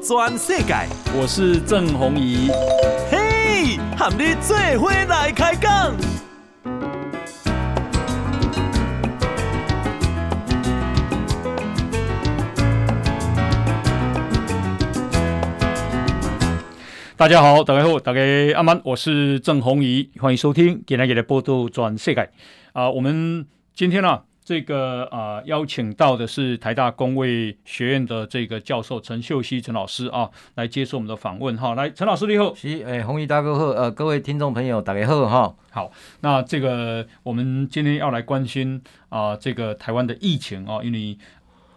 [0.00, 0.74] 转世界，
[1.14, 2.50] 我是郑宏仪。
[3.10, 5.94] 嘿，和你做伙来开讲。
[17.16, 18.20] 大家好，大家好，大家
[18.54, 22.20] 阿曼，我是郑宏仪，欢迎收听今天的报道全世界。
[22.72, 24.22] 啊、呃，我们今天呢、啊？
[24.46, 31.74] 这个啊、呃，邀请到的是台大工卫学院的这个教授陈秀熙陈老师啊，来接受我们的访问哈。
[31.74, 35.56] 来，陈老师你好，是诶，红衣大哥好，呃，各位听众朋友大家好哈。
[35.72, 35.90] 好，
[36.20, 41.18] 那这个我们今天要来关心啊、呃，这个台湾的疫情啊，因为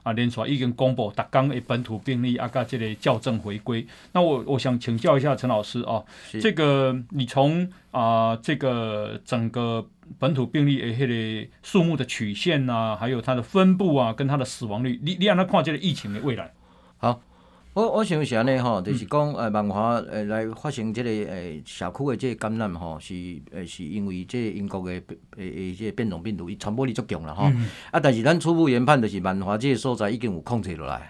[0.10, 3.86] 啊，连续已经公布达刚的本土病例啊，加这类校正回归。
[4.14, 6.04] 那我我想请教一下陈老师啊，
[6.42, 9.86] 这个你从啊、呃、这个整个。
[10.18, 16.52] 本土病例的，迄个数目的曲线呐、啊，还有它的分布啊，跟它的死亡率，你你让他看这个疫情的未来。
[16.98, 17.22] 好，
[17.80, 23.14] 我我想是安尼，吼，就是讲诶，万华诶来发生这个诶社区诶即个感染吼，是
[23.52, 25.02] 诶是因为即个英国诶
[25.38, 27.46] 诶诶即个变种病毒，伊传播力足强啦吼。
[27.46, 31.10] 嗯、啊，但是咱初步研判就是万华即个所在已经有控制落来，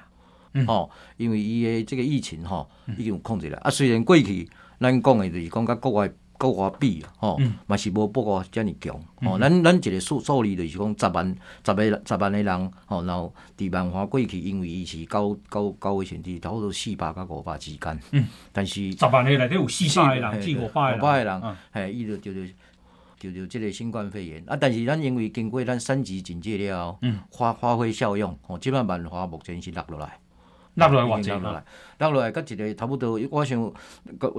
[0.67, 3.57] 吼、嗯，因为伊诶即个疫情吼已经有控制了。
[3.63, 4.47] 啊，虽然过去
[4.79, 6.11] 咱讲诶就是讲甲国外。
[6.39, 7.37] 国外比吼，
[7.67, 9.37] 嘛是无不过遮尔强吼。
[9.37, 17.99] 咱咱一个数数字就是讲十万、十个、十万个人吼，然后伫万华过去，因为伊是高高高危险地，差不多四百到五百之间。
[18.11, 22.41] 嗯，但是十万个内底有四百个人，四五百个人，嘿，伊就就就
[23.19, 24.55] 就就即个新冠肺炎啊。
[24.55, 26.99] 但是咱因为经过咱三级警戒了后，
[27.31, 30.17] 发发挥效用，吼，即摆万华目前是落落来。
[30.75, 31.63] 落落来偌济啦？
[31.97, 33.71] 落落来，甲一个差不多，我想，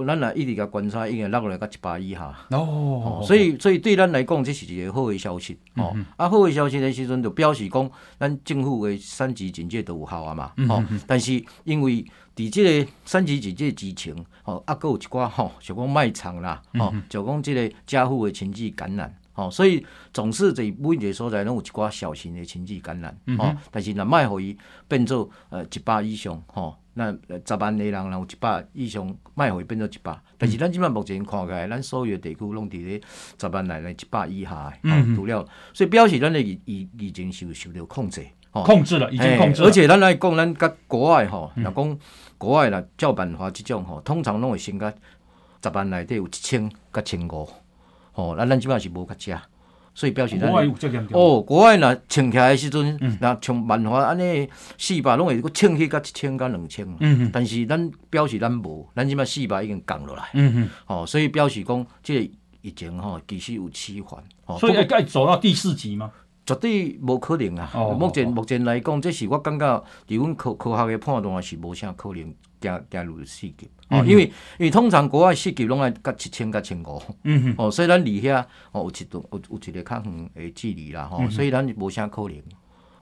[0.07, 2.33] 咱若一直甲观察，已经落落来甲一百以下。
[2.49, 5.57] 哦，所以所以对咱来讲，这是一个好的消息。
[5.75, 10.51] 哦，啊，好的消息的时阵，就表示讲，咱政府的三级警戒都有效啊嘛。
[10.69, 12.03] 哦，但是因为
[12.35, 14.15] 伫即个三级警戒之前，
[14.45, 19.13] 哦，啊，佫有一寡吼，就讲卖场啦，哦，就讲即个家户的亲戚感染。
[19.41, 24.55] 哦，所以总是在每一个所在拢有一寡小型的亲戚感染，嗯、哦，但是若卖互伊
[24.87, 27.11] 变做呃一百以上，吼、哦，那
[27.45, 33.01] 十万个人然有一百以上卖互伊变做一百，但是咱即摆目前看起来，咱所有地区拢伫咧
[33.39, 35.43] 十万内内一百以下，嗯，除了，
[35.73, 41.99] 所以表示咱的疫疫疫情受受到控制，哦，控制了，已经控制了，而且咱来讲，咱甲国外吼，若讲
[42.37, 44.93] 国外啦，照办法即种吼，通常拢会先甲
[45.63, 47.49] 十万内底有一千甲千五。
[48.21, 49.41] 哦，那咱即摆是无较食，
[49.95, 50.51] 所以表示咱
[51.11, 62.31] 哦，国外若穿起来的时阵，若穿万华安尼四百拢会佫穿起甲一千甲两千，嗯，但是咱表示咱无，咱即摆四百已经降落来，嗯嗯，哦，所以表示讲即个
[62.61, 66.11] 疫情吼其实有趋缓，哦，所以会该走到第四级吗？
[66.43, 67.71] 绝对无可能啊！
[67.97, 73.69] 目前目前来讲，这是我感觉，伫阮科科学的判断是无啥可能加加入四级。
[73.89, 74.23] 哦，因为
[74.57, 77.01] 因为通常国外四级拢爱甲一千甲千五。
[77.57, 78.41] 哦，所以咱离遐
[78.71, 81.03] 哦有一段有有一个较远的距离啦。
[81.03, 82.37] 吼，所以咱无啥可能。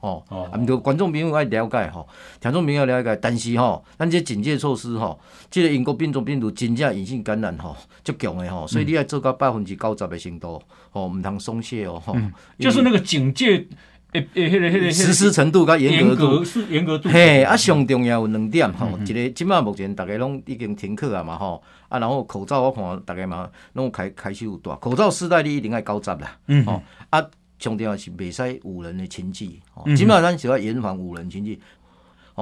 [0.00, 0.20] 哦。
[0.30, 0.50] 哦。
[0.52, 2.08] 啊，毋过观众朋友爱了解吼，
[2.40, 10.60] 听众朋友了解，但是吼，咱这警戒措施吼，这个英国变种病毒真正隐性感染吼，足强的吼，所以你要做到百分之九十的程度。
[10.92, 12.16] 哦，毋通松懈哦，吼，
[12.58, 13.64] 就是那个警戒，
[14.12, 17.08] 诶诶，迄个迄个实施程度甲严格度，严格度。
[17.08, 27.20] 嘿，啊，上重要有两点吼，一个即马目前大家拢已经停课啊嘛吼，啊，然后口罩我看大家嘛拢开开始有戴，口罩时代你一定爱九十啦，吼，啊，
[27.58, 29.60] 上重要是袂使五人的亲戚，
[29.94, 31.60] 即马咱是要严防五人亲戚。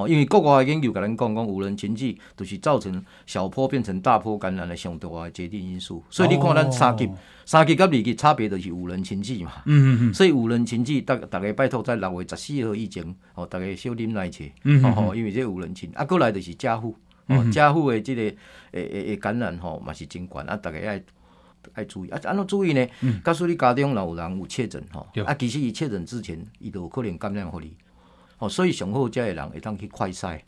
[0.03, 6.03] 哦，因为国外的研究甲咱讲讲，有人亲戚就是造成小坡变成大坡感染的上大的决定因素。
[6.11, 7.09] 所以你看咱三级、
[7.45, 9.53] 三级甲二级差别就是有人亲戚嘛。
[9.67, 10.15] 嗯嗯嗯。
[10.15, 13.05] 所以有人亲戚，大大家拜托在六月十四号以前，
[13.35, 14.45] 哦，大家小啉来者。
[14.65, 18.37] 嗯哦，因为这有人情，啊，过来就是家户，哦，家户的这个诶
[18.73, 21.03] 诶诶感染吼嘛是真悬，啊，大家爱
[21.73, 22.87] 爱注意，啊，安怎注意呢？
[23.03, 23.21] 嗯。
[23.25, 27.75] 假使你家中若有人有确诊吼，啊，其实伊确诊之前，伊都有可能感染互你。
[28.39, 30.39] 哦，所以上好遮个人会当去快筛，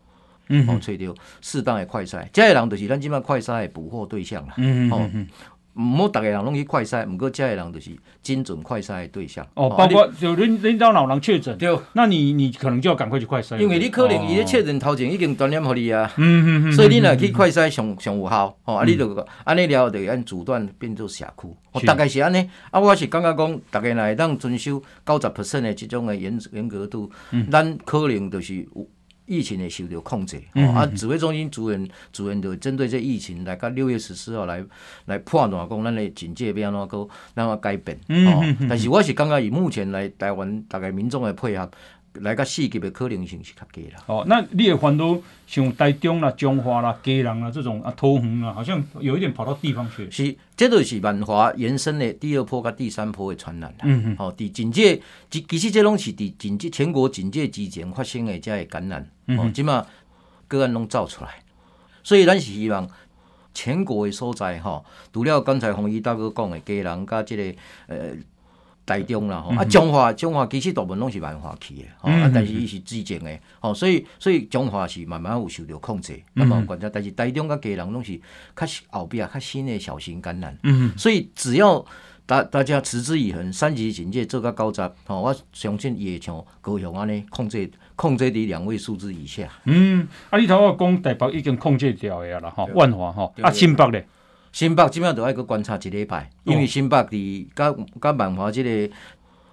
[0.49, 5.29] 嗯，哦，找到适当的快筛，遮个人就是咱即摆快筛的捕获对象啦，嗯嗯嗯，
[5.75, 7.91] 毋好逐个人拢去快筛，毋过遮个人就是
[8.23, 9.47] 精准快筛的对象。
[9.55, 27.11] 哦，包括就恁恁兜老人确诊，对，那你你可能就要赶快去快筛，因为你可能伊咧确诊头前已经传染互你啊，嗯嗯嗯，所以你若去快筛上上有效，哦，啊，你就安尼了后就按阻断变做社区，哦，大概是安尼，啊，我是感觉讲，逐个若会当遵守九十 percent 的即种的严严格度，
[27.51, 28.87] 咱可能就是有。
[29.31, 30.43] 疫情会受到控制，
[30.75, 34.61] 啊，指挥中心主任主任就针对这疫情来，到六月十四号来
[35.05, 37.97] 来判断讲，咱的警戒要安怎个，怎么改变？
[38.69, 41.71] 但是我是感觉以目前来台湾大概民众的配合，
[42.15, 44.03] 来个四级的可能性是较低啦。
[44.07, 45.17] 哦，那你也烦恼
[45.47, 50.11] 像台中啦、彰化啦、基隆啦这种啊，桃园啊，好像有一点跑到地方去。
[50.11, 53.79] 是，这都是万华延伸的第二波甲第三波的传染啦。
[53.85, 54.17] 嗯嗯。
[54.19, 59.09] 哦，伫警戒，其其实这拢是伫警戒全国警戒之前发生的这个感染。
[59.27, 59.39] 嗯。
[59.39, 59.87] 哦，即马
[60.49, 61.31] 个案拢造出来，
[62.03, 62.89] 所以咱是希望
[63.55, 68.11] 全国的所在吼，除了刚才洪医大哥讲的基隆加这个呃。
[68.87, 69.55] 台中啦，吼。
[69.55, 72.11] 啊，彰化彰化其实大部分拢是万华去的，吼。
[72.11, 78.19] 啊，但是伊是之前的，吼，所以所以彰化是慢慢有受到控制，慢慢观察，但是台中甲家人拢是
[78.57, 81.85] 较后壁较新的小型感染，嗯，所以只要
[82.27, 89.49] 大大家持之以恒，三级警戒做到九十，吼，我相信伊会像高雄安尼控制控制伫两位数字以下。
[89.65, 94.07] 嗯，啊，你头我讲台北已经控制掉的啦，吼，万华吼，啊，新北咧。
[94.53, 98.95] 新北即摆都爱阁观察一礼拜，因为新北伫甲甲万华即个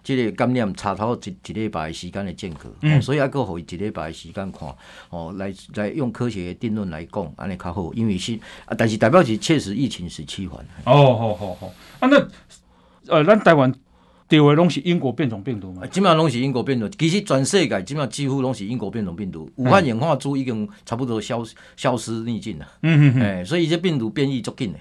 [0.03, 4.73] 即、这个感染差头一一礼拜时间的间隔，嗯、所以还阁互伊一礼拜时间看，
[5.09, 7.93] 哦，来来用科学的定论来讲，安尼较好。
[7.93, 8.33] 因为是
[8.65, 10.65] 啊，但是代表是确实疫情是趋缓。
[10.85, 11.67] 哦，好好好。
[11.99, 12.25] 啊，那
[13.07, 13.73] 呃，咱台湾
[14.29, 15.85] 第二拢是英国变种病毒嘛？
[15.87, 19.49] 即摆拢是英国变种，其实全世界即摆几乎拢是英国变种病毒。
[19.55, 21.43] 武汉演化株已经差不多消
[21.75, 22.67] 消失匿迹了。
[22.81, 23.45] 嗯嗯嗯。
[23.45, 24.79] 所以这病毒变异足紧的。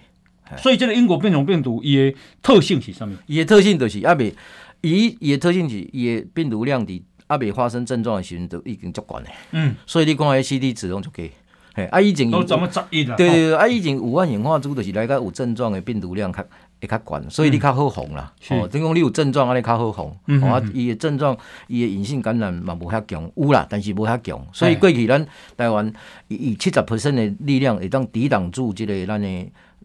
[0.57, 3.17] 所以这个英国变种病毒伊的特性是什么？
[3.27, 4.35] 伊的特性就是阿未，
[4.81, 9.31] 伊伊的特性是伊的病毒量伫阿未发生症状的时阵都已经足悬的。
[9.53, 11.31] 嗯，所以你讲的 C D 值拢足低。
[11.75, 13.17] 嘿，啊以前都怎么十亿了？
[13.17, 16.43] 对对对，啊以前武汉演化株就是来个有症状的病毒量较
[16.81, 18.33] 会较悬，所以你较好防啦。
[18.51, 20.15] 哦，等于讲你有症状安尼较好防。
[20.27, 20.43] 嗯。
[20.43, 21.37] 啊，伊的症状，
[21.69, 24.45] 伊的隐性感染嘛无遐强，有啦，但是无遐强。
[24.53, 25.27] 所以过去咱
[25.57, 25.93] 台湾
[26.29, 29.29] 以七十 percent 的力量会当抵挡住即个咱的。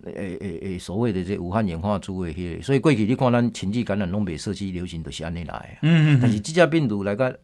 [0.03, 5.67] 诶诶诶，所谓的这武汉演化株的迄个，所以过去你看咱禽际感染拢袂社区流行，都是安尼来的。
[5.83, 6.19] 嗯嗯。
[6.19, 7.39] 但是即只病毒来个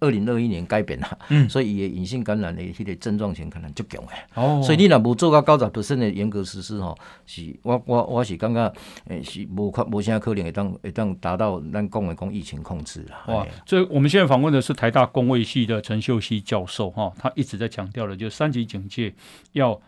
[0.00, 4.24] 二零二一年改变啦，嗯，所以伊的隐性感染的迄个症状性可能足强诶。
[4.34, 4.60] 哦。
[4.62, 8.72] 所以你若无做到九十 percent 的严格实施吼，是我我我是感觉
[9.08, 13.24] 诶是无可无啥可能会当会当达到咱讲的讲疫情控制啦。
[13.28, 19.14] 哇，所以我们现在访问的是台大公卫系的陈秀熙教授哈，他一直在强调的，就是三级警戒
[19.52, 19.80] 要。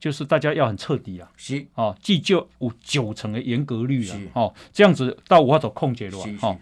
[0.00, 6.54] 就是大家要很彻底啊，是啊，既就有九成的严格率啊，哦，这样子到无法度控制了，哈。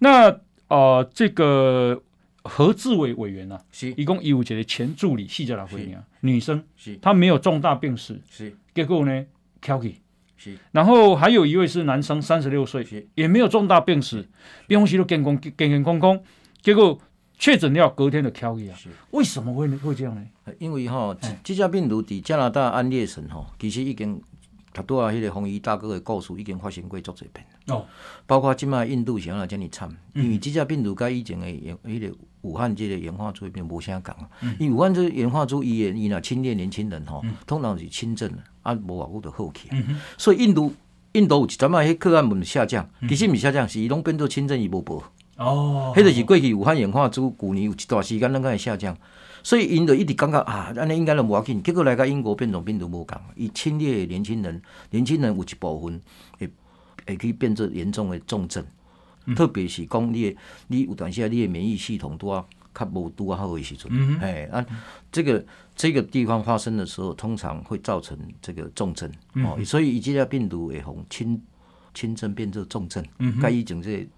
[0.00, 0.36] 那
[0.66, 2.02] 呃，这个
[2.42, 3.92] 何志伟委员啊，是。
[3.96, 6.96] 一共一五节的前助理，细节来回应啊，女生，是。
[6.96, 8.56] 她没有重大病史，是。
[8.74, 9.24] 结果呢
[9.62, 9.94] ，Kelly
[10.36, 14.28] 是，然后还有一位是男生，三十六岁，也没有重大病史，
[14.66, 16.20] 平时都健康健健康康，
[16.62, 17.00] 结果。
[17.42, 18.76] 确诊了，隔天的挑疫啊？
[18.76, 18.90] 是。
[19.12, 20.22] 为什么会会这样呢？
[20.58, 24.20] 因为哈，这这只病毒伫加拿大安列省哈，其实已经
[24.74, 27.86] 他多啊，迄个红衣大哥的故事已经发生过足侪遍哦。
[28.26, 34.14] 包括即卖印度想要这么惨，因为这只病毒跟以前的演迄个武汉这个演化株并无啥共。
[34.58, 38.30] 因为武汉这个演化株伊伊若侵略年轻人吼，通常是轻症
[38.62, 39.68] 啊，无偌久就好去。
[40.16, 40.72] 所以印度
[41.12, 45.02] 印度有一阵仔迄个案门下降，其实毋是下降，是伊拢变做轻症，伊无报。
[45.36, 48.96] 哦，迄就是过去武汉演化株，旧年有一段时间啷个会下降，
[49.42, 51.60] 所以因就一直感觉啊，安尼应该都无要紧。
[51.62, 56.00] 结果来个英国变种病毒无共，伊侵略年轻人，年轻人有一部分
[56.38, 56.48] 会
[57.10, 58.64] 会可以变成严重的重症，
[59.26, 60.36] 嗯、特别是讲你
[60.68, 64.64] 你有段时间你的免疫系统都啊较无拄啊好的时阵，哎、啊，
[65.10, 65.44] 这个
[65.74, 71.42] 这个地方发生的时候，通常会造成这个重症、嗯、哦，所以伊即个病毒会从轻
[71.92, 73.04] 轻症变成重症，
[73.40, 74.08] 该以整这。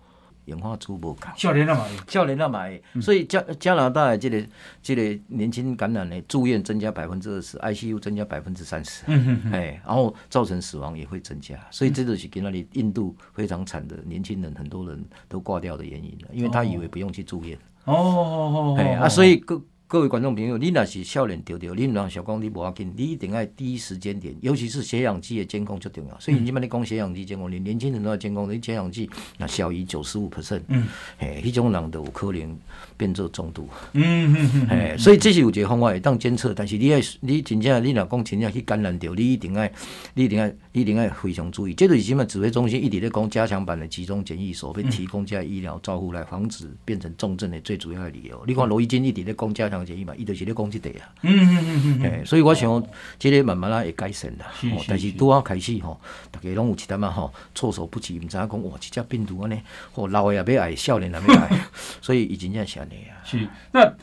[0.46, 2.64] 演化出无共，少年啊嘛，少年啊嘛，
[3.00, 4.44] 所以加加拿大的这个
[4.82, 9.04] 这个年轻感染的住院增加百分之二十，ICU 增加百分之三十，
[9.52, 19.62] 哎，然后造成死亡也会增加，所以这就是给那里印度非常惨的年轻人，很多人都挂掉的原因了，因为他以为不用去住院，哦哦哦，哎啊，所以各。
[19.92, 26.18] 各位观众朋友，你若是少年丢丢，你毋通想讲你无要紧，你一定要第一时间点，尤其是血氧机的监控最重要。
[26.18, 30.86] 所以你即摆你讲血氧机监控，连年轻人都要监控，你血氧机那小于九十五 percent，嗯，
[31.18, 32.58] 嘿，迄种人都有可能
[32.96, 39.70] 变做中毒，嗯嗯嗯，嘿，所以这是有一个方法会当监测，但是你爱你真正你若讲真正去感染着，你一定爱
[40.14, 41.74] 你一定爱你一定爱非常注意。
[41.74, 42.24] 这就是什么？
[42.24, 48.42] 指挥中心一直在讲加强版的集中检疫所，会提供加医疗照护来防止变成重症的最主要的理由。
[48.46, 49.81] 你看罗一金一直在讲加强。
[49.84, 52.82] 建议嘛，伊就是咧讲即个啊，嗯嗯嗯嗯，诶，所以我想，
[53.18, 54.46] 即个慢慢啦会改善啦，
[54.88, 56.00] 但是拄啊开始吼，
[56.32, 59.60] 逐个拢有一点仔吼，措手不及，毋知影讲哇，即只病毒安尼，
[59.92, 61.66] 吼老诶也要爱，少年也要爱，
[62.00, 63.22] 所以伊真正是安尼啊。
[63.24, 63.94] 是，那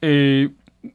[0.00, 0.48] 诶，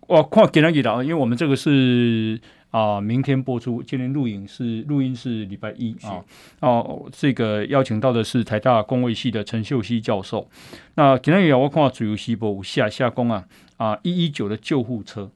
[0.08, 2.40] 我看今日啦，因为我们这个是
[2.72, 3.82] 啊、呃，明天播出。
[3.82, 6.20] 今天录影是录音是礼拜一啊。
[6.60, 10.50] 哦，这个邀请到的是台大公卫系的陈秀熙教授。
[10.96, 13.46] 那今天有我看自由时报下下工啊
[13.78, 15.32] 啊一一九的救护车，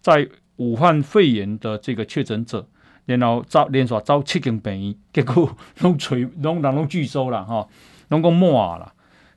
[0.00, 2.66] 在武汉肺炎的这个确诊者，
[3.04, 7.68] 然后招连续招七间病院，结果 拢垂拢人拢拒收了哈，
[8.08, 8.92] 拢讲满了。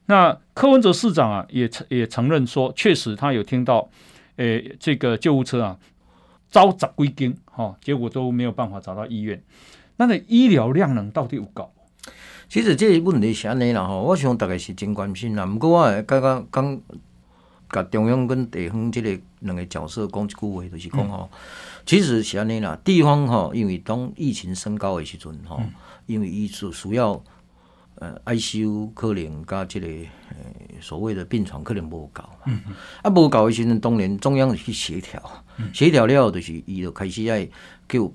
[0.08, 3.90] 那柯文哲市长啊也承也承认说，确实他有听到，
[4.38, 5.78] 诶这个救护车啊。
[6.52, 9.44] 招十几间，哈，结果都没有办法找到医院。
[9.98, 11.70] 那个医疗量能到底有够？
[12.48, 15.46] 其实这个问题是安尼啦，哈，我想大概是真关心啦。
[15.46, 16.80] 不过我刚刚刚
[17.76, 21.38] 甲中央跟地方这个两个角色讲一句话，就是讲吼，嗯、
[21.86, 22.80] 其实是安尼啦。
[22.84, 25.74] 地方吼，因为当疫情升高的时阵吼，嗯、
[26.06, 27.22] 因为医术需要。
[27.98, 30.36] 呃，ICU 可能加这个呃
[30.82, 32.60] 所谓的病床可能无够嘛，嗯、
[33.02, 35.24] 啊无够的时阵，当然中央去协调，
[35.74, 37.48] 协调、嗯、了后就是伊就开始爱
[37.88, 38.12] 叫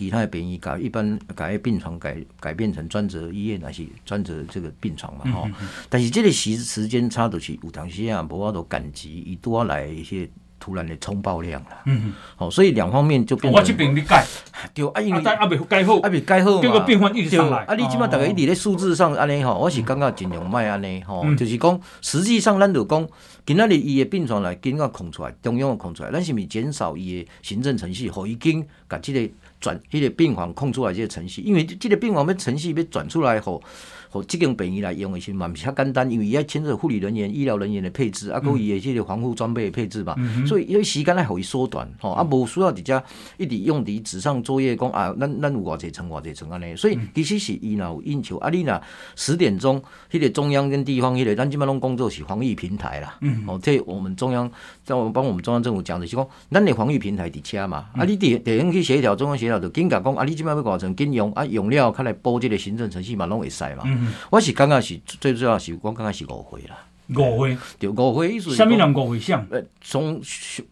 [0.00, 5.48] 其他的病院改一般改病床改改变成专责医院，还是专责这个病床嘛吼。
[5.88, 10.28] 但是这个时时间差就是有当时啊，无法度赶及，伊多来一些。
[10.62, 13.58] 突然的冲爆量了，嗯，好，所以两方面就变成。
[13.58, 14.26] 我这边你改，
[14.74, 17.64] 对，啊，因为啊未改好，啊未改好嘛，结果变化一直上来。
[17.64, 23.08] 啊，你即马大概一直咧数字上安尼吼，我是感觉尽量卖安尼吼，就是讲实际上咱就讲，
[23.46, 33.62] 今仔日伊的病床来紧个空出来，中央空出来，咱是咪减少伊的行政程序，互伊经甲这个转，迄个病房空出来这个程序，因为这个病房要程序要转出来后。
[34.10, 43.00] 和这种病院来用的是嘛，比较简单，因为伊要牵涉护理人员、医疗人员的配置，啊，佮伊的这个防护装备的配置嘛，嗯、所以因为时间来互伊缩短，吼、嗯，啊，无需要直接
[43.36, 48.82] 一直用伫纸上作业，讲啊，咱咱有偌济层偌济层安尼，所以其实是伊若有应求，啊，你若
[49.14, 54.50] 十点钟，迄个中央跟地方迄个，咱即摆拢工作是防疫平台啦，哦，这我们中央
[54.84, 64.80] 在我们帮我们中央政府讲的是讲，咱的防疫平台伫遮嘛，嗯、啊，你地地方去协调，中央协调就紧甲讲，啊，你即摆要偌层紧用，啊，用了较来补这个行政程序嘛，拢会使嘛，嗯、哼我是感觉。
[64.80, 66.78] 是最主要是我感觉是误会啦，
[67.16, 68.54] 误会对误会意思。
[68.54, 69.46] 什么人误会想？
[69.50, 70.20] 呃，从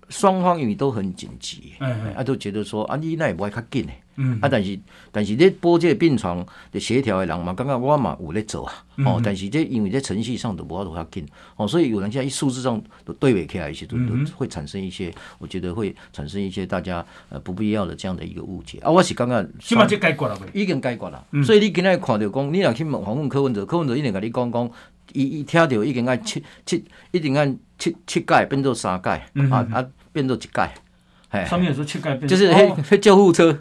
[0.08, 1.74] 双方因为都很紧急，
[2.16, 3.92] 啊，都觉得说啊，你那也不会较紧的。
[4.20, 4.78] 嗯，啊，但是
[5.12, 8.74] 但是咧拨这个病床的协调的人嘛，感觉我嘛有咧做啊，
[9.06, 11.24] 哦，但是这因为这程序上都无法度较紧，
[11.56, 18.78] 哦，所以有人现在一数字上都对不起来一些，都都会产生一些，我觉得会产生一些大家呃不必要的这样的一个误解。
[18.80, 18.90] 啊。
[18.90, 21.24] 我是感觉起码这解决了，已经解决了。
[21.44, 24.70] 所以你今日看到讲，你若去访问柯文哲，柯文哲一定甲你讲讲，
[25.12, 29.10] 伊伊听到已经按七七，一定按七七届变做三届，
[29.50, 30.74] 啊啊变做一改。
[31.46, 33.52] 上面有说乞丐，就是迄迄救护车，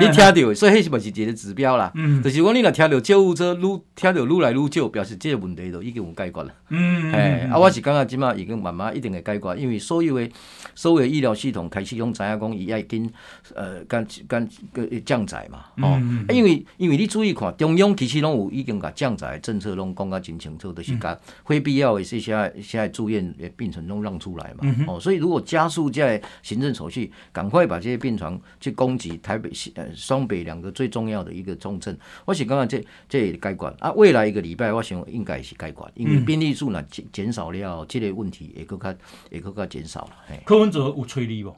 [0.00, 1.90] 你听到，所以迄是嘛是一个指标啦？
[1.96, 2.22] 嗯。
[2.22, 6.54] 就是讲你若听到救护车愈听到愈来愈少，表示即个问题都已经有解决了。
[6.68, 10.30] 嗯，哎，啊，我是感觉即马已经慢慢一定会解决，因为所有的
[10.76, 13.10] 所有的医疗系统开始用知影讲伊爱跟
[13.54, 27.10] 呃跟跟个降载嘛，哦，因为因为你注意看，中央其实拢有已经甲降载政策拢讲甲真清楚，就是甲非必要的这些现在住院的病程拢让出来嘛，哦，所以如果加速在行政手续。
[27.32, 31.96] 赶快把这些病床去供给台北、西呃双北两个最重要的一个重症。
[32.24, 38.94] 我想刚刚这这也该管啊，未来一个礼拜我想应该是该管，因为病例数呢减减少了，这类问题也更加
[39.30, 40.36] 也更加减少了。
[40.44, 41.54] 柯文哲有催你不？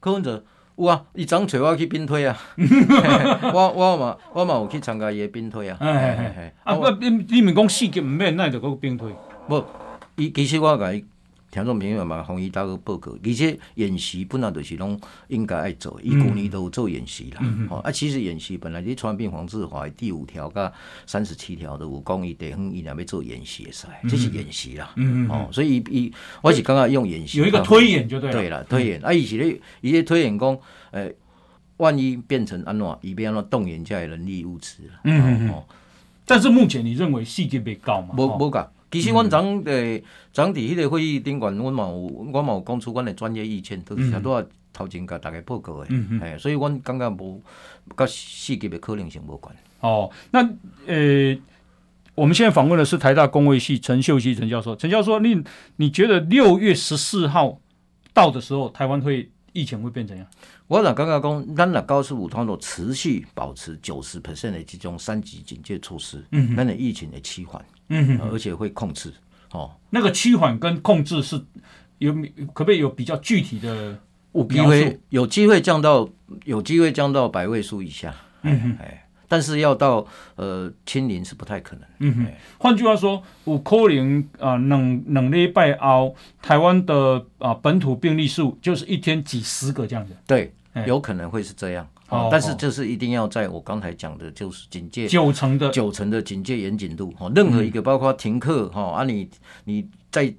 [0.00, 0.44] 柯文哲
[0.76, 2.38] 有啊，伊昨催我去兵推啊，
[3.52, 5.76] 我我嘛我嘛有去参加伊的兵推啊。
[5.80, 9.12] 哎哎哎，啊不，你你们讲四级唔免，那就个兵推。
[9.48, 9.64] 不，
[10.16, 11.02] 伊其实我讲。
[11.50, 13.12] 听众朋友嘛，红衣大哥报告。
[13.24, 17.38] 而且演习本来就是拢应该爱做，伊旧年都有做演习啦。
[17.40, 20.70] 嗯、啊，其实演习本来你传染病防治法第五条甲
[21.06, 24.92] 三十七条都有讲，伊地方伊若要做演习的噻，这是演习啦。
[24.96, 25.30] 嗯嗯。
[25.30, 26.12] 哦，所以伊
[26.42, 27.38] 我是刚刚用演习。
[27.38, 28.36] 有一个推演就对了。
[28.36, 29.00] 对了，推演。
[29.00, 30.50] 嗯、啊，伊是咧，伊咧推演讲，
[30.90, 31.12] 诶、呃，
[31.78, 35.00] 万一变成安怎，伊变安怎动员这人力物资了。
[35.04, 35.50] 嗯嗯嗯。
[35.50, 35.64] 哦、
[36.26, 38.14] 但是目前你认为细节别高吗？
[38.18, 38.70] 无无高。
[38.90, 40.02] 其实阮昨诶
[40.32, 44.42] 昨伫迄个会议顶悬，阮嘛有，阮嘛有讲出阮诶专业意见，都是拄啊
[44.72, 45.86] 头前甲大家报告诶。
[45.90, 46.20] 嗯嗯。
[46.20, 47.42] 哎，所以阮感觉无
[47.96, 49.54] 甲四级诶可能性无关。
[49.80, 50.42] 哦，那
[50.86, 51.40] 诶、呃，
[52.14, 54.74] 我们现在访问的是台大公卫系陈秀熙陈教授。
[54.74, 55.42] 陈教授，你
[55.76, 57.60] 你觉得六月十四号
[58.14, 60.26] 到的时候，台湾会疫情会变怎样？
[60.66, 67.62] 我若感觉讲，咱若高速五通度持续保持九十 percent 的这种三级警戒措施，嗯，咱的疫情会趋缓。
[67.88, 69.12] 嗯哼，而且会控制，
[69.52, 71.40] 哦，那个趋缓跟控制是
[71.98, 72.12] 有
[72.52, 73.98] 可不可以有比较具体的？
[74.32, 76.08] 有机会有机会降到
[76.44, 81.84] 有机会降到百位数以下，嗯哼，哎，但是要到呃清零是不太可能。
[81.98, 82.26] 嗯哼，
[82.58, 90.16] 换句话说，有可能啊，两两礼拜后，台湾的啊本土病例数就是一天几十个这样子。
[90.26, 90.52] 对。
[90.86, 91.84] 有可能会是这样。
[92.08, 97.10] 哦，但是这是一定要在我刚才讲的，就是警戒九成的九成的警戒严谨度。
[97.12, 99.28] 哈，任何一个包括停课哈啊，你
[99.64, 100.34] 你在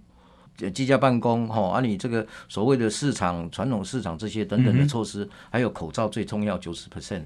[0.74, 7.22] 居家办公哈啊，你这个所谓的市场传统市场这些等等的措施，还有口罩最重要九十 percent，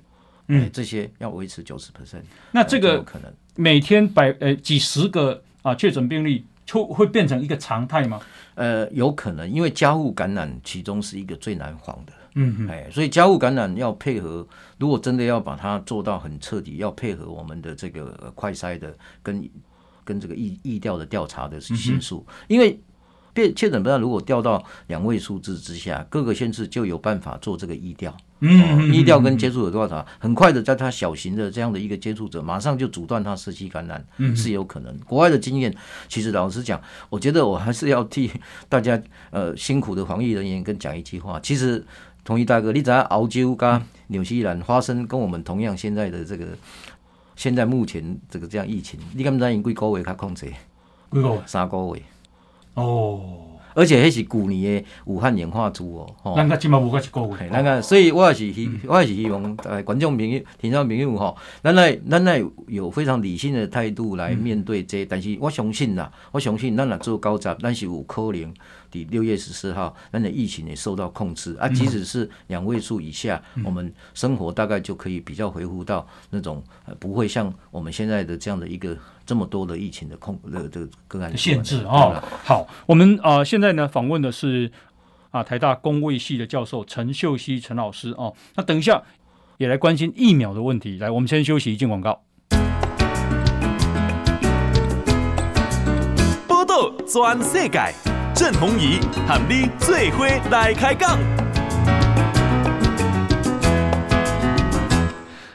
[0.48, 2.24] 嗯，这些要维持九十 percent。
[2.52, 8.20] 那这个可能每天百呃几十个啊确诊病例，就会变成一个常态吗？
[8.56, 12.12] 呃，有可能，因为家务感染其中是一个最难防的。
[12.36, 14.48] 嗯嗯，哎，所以家务感染要配合，
[14.80, 19.50] 如果真的要把它做到很彻底，要配合我们的这个快筛的跟
[20.04, 22.80] 跟这个疫疫调的调查的系数，嗯、因为
[23.56, 28.16] 确诊不知道如果掉到两位数字之下，各个县市就有办法做这个疫调。
[28.42, 30.06] 嗯，疫调跟接触者调查？
[30.20, 34.96] 很快的，在他小型的这样的一个接触者，马上就阻断他社区感染，是有可能。
[35.00, 35.74] 国外的经验，
[36.08, 38.30] 其实老实讲，我觉得我还是要替
[38.68, 41.84] 大家呃辛苦的防疫人员跟讲一句话，其实。
[42.24, 46.48] 同意大哥，你知道澳洲跟纽西兰发生跟我们同样现在的这个，
[47.36, 50.48] 现在目前这个这样疫情，你敢不知因几个月较控制？
[51.12, 51.42] 几个月？
[51.46, 52.02] 三个月。
[52.76, 53.53] 哦。
[53.76, 56.16] 而且迄是旧年的武汉演化株哦。
[56.24, 56.34] 哦。
[56.36, 57.50] 咱个今嘛无个一个月。
[57.52, 68.54] 咱个，所以我也是希，我也是希望呃观众朋友、听众朋友吼，咱来咱来有非常理性的态度来面对这，但是我相信啦，我相信咱若做高闸，咱是有可能。
[69.10, 76.64] 六月十四号，那的疫情也受到控制啊，即使是两位数以下，我们生活大概就可以比较恢复到那种
[77.00, 82.24] 不会像我们现在的这样的一个这么多的疫情的控的这个案限制啊。
[82.44, 84.72] 好，我们啊、呃、现在呢访问的是
[85.32, 89.02] 啊台大工卫系的教授陈秀熙陈老师哦，那等一下
[89.58, 90.98] 也来关心疫苗的问题。
[90.98, 92.24] 来，我们先休息一，进广告。
[96.48, 97.94] 报道全世界。
[98.36, 101.43] 郑弘仪喊你最伙来开讲。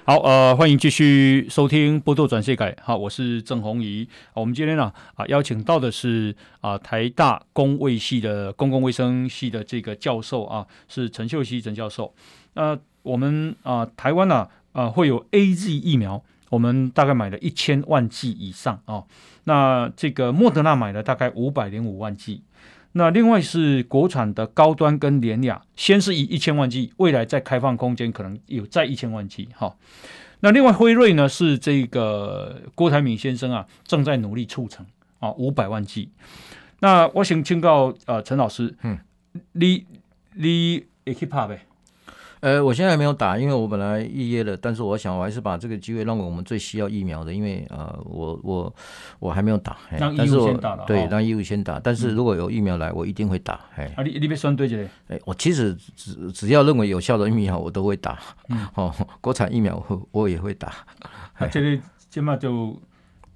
[0.09, 2.73] 好，呃，欢迎继续收听《波多转世改》。
[2.83, 4.09] 好，我是郑弘仪。
[4.33, 12.15] 我们今天呢，啊，邀请到的是啊，台大公卫系的公共卫生系的这个教授啊，是陈秀熙陈教授。
[12.55, 19.05] 那我们啊，台湾呢，啊，会有 AZ 疫苗，我们大概买了一千万剂以上啊。
[19.45, 22.41] 那这个莫德纳买了大概五百零五万剂。
[22.99, 29.73] 那另外是国产的高端跟联雅，先是以一千万剂，未来再开放空间，可能有再一千万剂哈。
[30.41, 34.85] 那另外辉瑞呢，是这个郭台铭先生啊，正在努力促成
[35.21, 36.11] 啊，五百万剂。
[36.81, 38.99] 那我想请教呃陈老师，嗯，
[39.53, 39.87] 你
[40.35, 41.68] 你也可以拍呗。
[42.41, 48.75] 呃，我现在还没有打，因为我本来预约了，但是我想我还是把这个机会让给我们最需要疫苗的，因为呃，我我
[49.19, 53.61] 我还没有打，让医务先打了，对，让医务先打，但是如果有疫苗来，我一定会打。
[53.77, 58.19] 哎，啊，你你别算对着嘞，哎，我其实只只要认为有效的疫苗，我都会打。
[58.49, 60.69] 嗯， 哦，国产疫苗我我也会打。
[61.35, 62.77] 啊，这个起码就。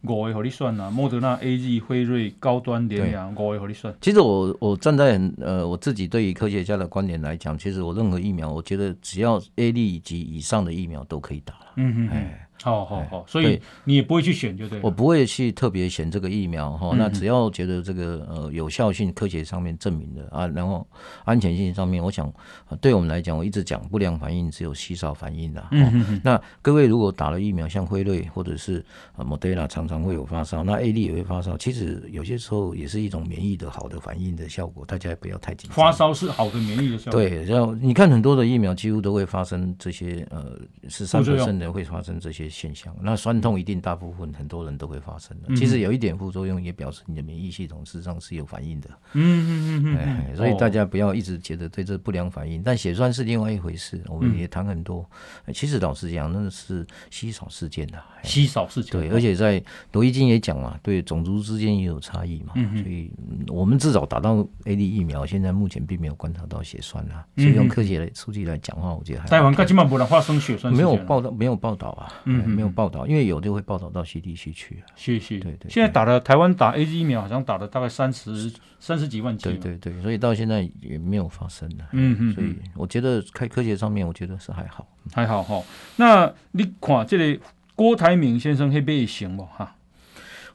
[0.05, 3.95] 五个互你算啊，莫德纳、A G、辉瑞、高端、联阳，五个互你算。
[4.01, 11.67] 其实我我站在呃我自己对于科学家的观点来讲，其实我任何疫苗，我觉得只要 A 类及以上的疫苗都可以打了。
[11.77, 12.49] 嗯嗯，哎。
[12.63, 14.81] 好好好，所以你也不会去选，就对。
[14.83, 20.87] 我不会去特别选这个疫苗哈，那只要觉得这个呃有效性、科学上面证明的啊，然后
[21.25, 22.33] 安全性上面，我想
[22.81, 25.65] 对我们来讲，我一直讲不良反应只有稀少反应的。
[25.73, 28.85] 嗯，那各位如果打了疫苗，像辉瑞或者是
[29.17, 35.77] 呃莫德纳，常常会有发烧，那 A 粒也会发烧，其实有些时候也是一种免疫的好的反应的效果，大家也不要太紧张。
[35.77, 37.21] 发烧是好的免疫的效果。
[37.21, 48.89] 对，然后你看很多的疫苗几乎都会发生这些呃是三 percent 的会发生这些现象，那酸痛一定大部分很多人都会发生的，其实有一点副作用也表示你的免疫系统实际上是有反应的。
[49.15, 54.01] 嗯嗯嗯嗯，所以大家不要一直觉得对这不良反应，但血栓是另外一回事。
[54.09, 55.09] 我们也谈很多，
[55.55, 58.01] 其实老实讲，那是稀少事件的。
[58.23, 58.93] 稀少事件。
[58.93, 59.63] 对，而且在
[59.93, 62.53] 罗伊金也讲嘛，对种族之间也有差异嘛。
[62.55, 63.11] 所以
[63.49, 67.25] 我们至少打到 A D 疫苗，现在目前并没有观察到血栓啊。
[67.37, 69.29] 所以用科学的数据来讲话，我觉得还。
[69.29, 70.73] 台湾根本不能发生血栓。
[70.73, 72.13] 没有报道，没有报道啊。
[72.25, 74.83] 嗯，没有报道，因为有就会报道到 CDC 去。
[74.97, 75.39] 谢谢。
[75.39, 75.71] 对对。
[75.71, 79.45] 现在打了台湾打 A Z 疫苗，好像打了大概三十三十几万剂。
[79.45, 81.85] 对对对，所以到现在也没有发生的。
[81.93, 82.35] 嗯嗯。
[82.35, 85.63] 所以我觉得开科学上面，我觉得是还好，还好哈。
[85.97, 87.41] 那你看这里
[87.75, 89.77] 郭台铭先生会不也行不哈？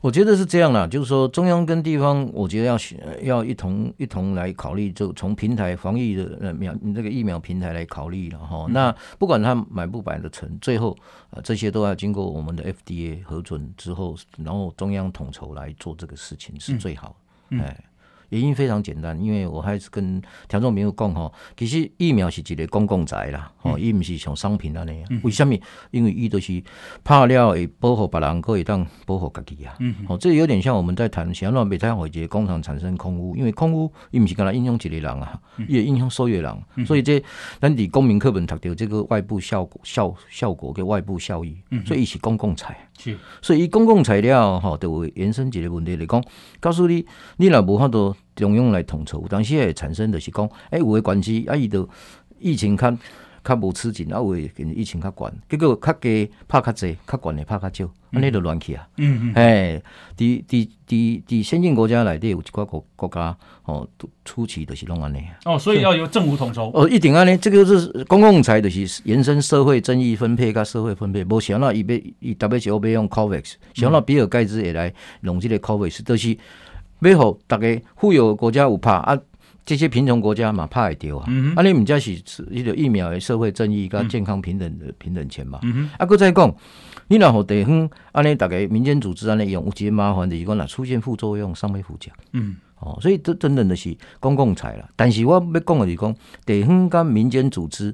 [0.01, 2.77] 我觉得是这样啦，就是说中央跟地方，我觉得要
[3.23, 8.67] 要一同一同来考虑，就从平台防疫的呃苗这个疫苗平台来考虑了哈。
[8.69, 10.95] 那不管他买不买的成，最后
[11.31, 17.15] 呃这些都要经过我们的 FDA 核准之后，然后中央统筹来做这个事情是最好。
[17.49, 17.83] 哎、嗯，
[18.29, 25.09] 原因非常简单，因为我还是跟听众朋友讲吼，其实疫苗是一个公共财啦，吼，伊毋是像商品安尼啊。
[25.23, 25.57] 为什么？
[25.91, 26.61] 因为伊都是
[27.03, 29.75] 拍了会保护别人，可以当保护家己啊。
[29.79, 36.85] 嗯，哦，这有点像我们在谈，像那每台会一个工厂产生空污，因为空污伊毋是干那影响一个人啊，伊会影响所有人。
[36.85, 37.23] 所以这
[37.59, 42.86] 咱伫公民课本读到这个外部效果效效果跟外部效益，所以伊是公共财。
[42.97, 46.23] 是，所以伊公共材料吼，就会延伸一个问题来讲，
[46.59, 47.05] 告诉你，
[47.37, 51.87] 你若无法度中央来统筹，有当时会产生著是讲，诶、欸，有诶关系，啊，伊著
[52.39, 52.97] 疫情较
[53.47, 58.85] 较无吃紧，啊，有诶疫情较悬，结果较低拍较济，较悬诶拍较少，安尼就乱去啊。
[58.97, 59.33] 嗯嗯。
[59.35, 59.81] 诶，
[60.17, 63.87] 伫伫伫伫先进国家内底有一寡国国家，吼，
[64.25, 65.23] 初期就是拢安尼。
[65.45, 66.69] 哦，所以要由政府统筹。
[66.73, 71.23] 哦，一定安尼，这个是公共财，就是延伸社会正义分配甲社会分配。
[71.23, 76.37] 无想到伊要伊特别是要用 COVAX，想到比尔盖茨会来弄即个 COVAX，就是
[76.99, 79.17] 要互逐个富有国家有拍啊。
[79.67, 81.25] 这些贫穷国家嘛，怕也丢啊！
[81.27, 82.13] 嗯、啊，你们家是
[82.49, 85.59] 一个疫苗的社会正义跟健康平等的平等权嘛？
[85.63, 86.55] 嗯、啊，搁再讲，
[87.09, 92.09] 你若互地方安尼，大概民间组织安尼用，有些麻烦的是讲，若出现副作用，尚未负责。
[92.31, 94.89] 嗯，哦，所以这真正的是公共财啦。
[94.95, 97.93] 但是我要讲的是讲，地方跟民间组织。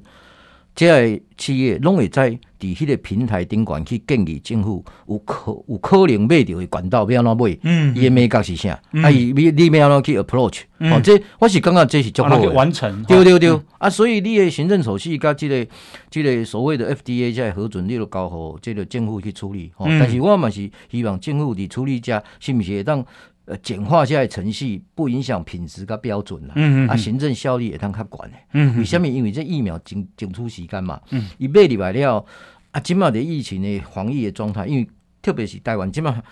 [0.74, 8.70] 这个企业拢会在伫迄个平台顶悬去建议政府有可有可能买到的管道要安怎买，嗯，伊的美角是啥？
[9.02, 10.62] 啊，伊你你要安怎去 approach？
[10.80, 13.02] 哦，这我是感觉这是足好的完成。
[13.04, 15.66] 对对对，啊，所以你的行政手续甲这个
[16.10, 19.70] 这个所谓的 FDA 在核准，你都交互即个政府去处理。
[19.76, 23.04] 哦，但是我嘛是希望政府伫处理者是毋是会当。
[23.46, 29.06] 呃，简化下来程序不影响品质跟标准啦，嗯嗯，啊，行政效率也当较管的，嗯，为什么？
[29.06, 32.24] 因为这疫苗整整出时间嘛，嗯，一买入来了，
[32.70, 34.88] 啊，今嘛的疫情的防疫的状态，因为
[35.20, 36.22] 特别是台湾今嘛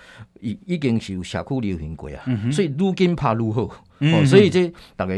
[0.41, 3.69] 已已经是有社区流行过啊，嗯、所以愈紧拍愈好，
[4.01, 5.15] 嗯、哦，所以这大家。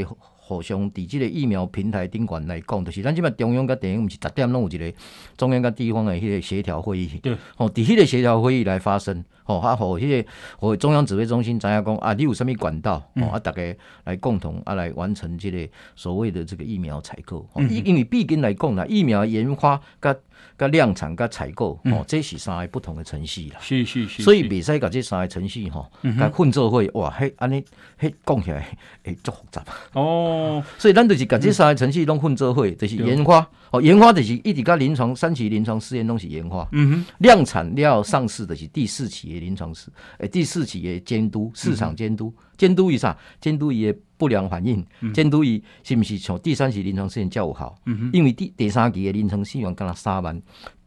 [0.47, 4.93] 互相伫即个疫苗平台顶悬来讲，就是咱即摆中央甲地方毋是逐点拢有一个
[5.39, 10.29] 中央甲地方的迄个协调会议，对，哦，伫迄个协调会议来发生，吼，啊，互迄个
[10.59, 13.63] 互中央指挥中心知影讲啊，你有啥物管道，吼、嗯，啊，大家
[14.05, 20.15] 来共同啊来完成即个所谓的这个疫苗采购，因、嗯、因为毕竟来讲啦，疫苗研发甲
[20.59, 27.63] 甲量产甲采购，哦，这是三个不同的程序啦，是是是，所以袂使甲这三个程序吼，甲混做伙，哇，迄安尼，
[28.01, 28.67] 迄讲起来
[29.05, 29.65] 会足复杂。
[29.93, 30.05] 哦。
[30.05, 33.47] 哦， 所以咱就是把这三个程序拢混做伙，就是研发。
[33.75, 36.69] 哦，研发就是一直到临床三期临床试验拢是研发。
[36.71, 43.17] 嗯哼，量产了上市的是第四期的临床试，诶，第四期的监督市场监督，监督伊啥？
[43.41, 47.75] 监督伊的不良反应，监督伊是不是从第三期临床试验较有效？
[47.87, 50.41] 嗯哼，因为第第三期的临床试验干了三万，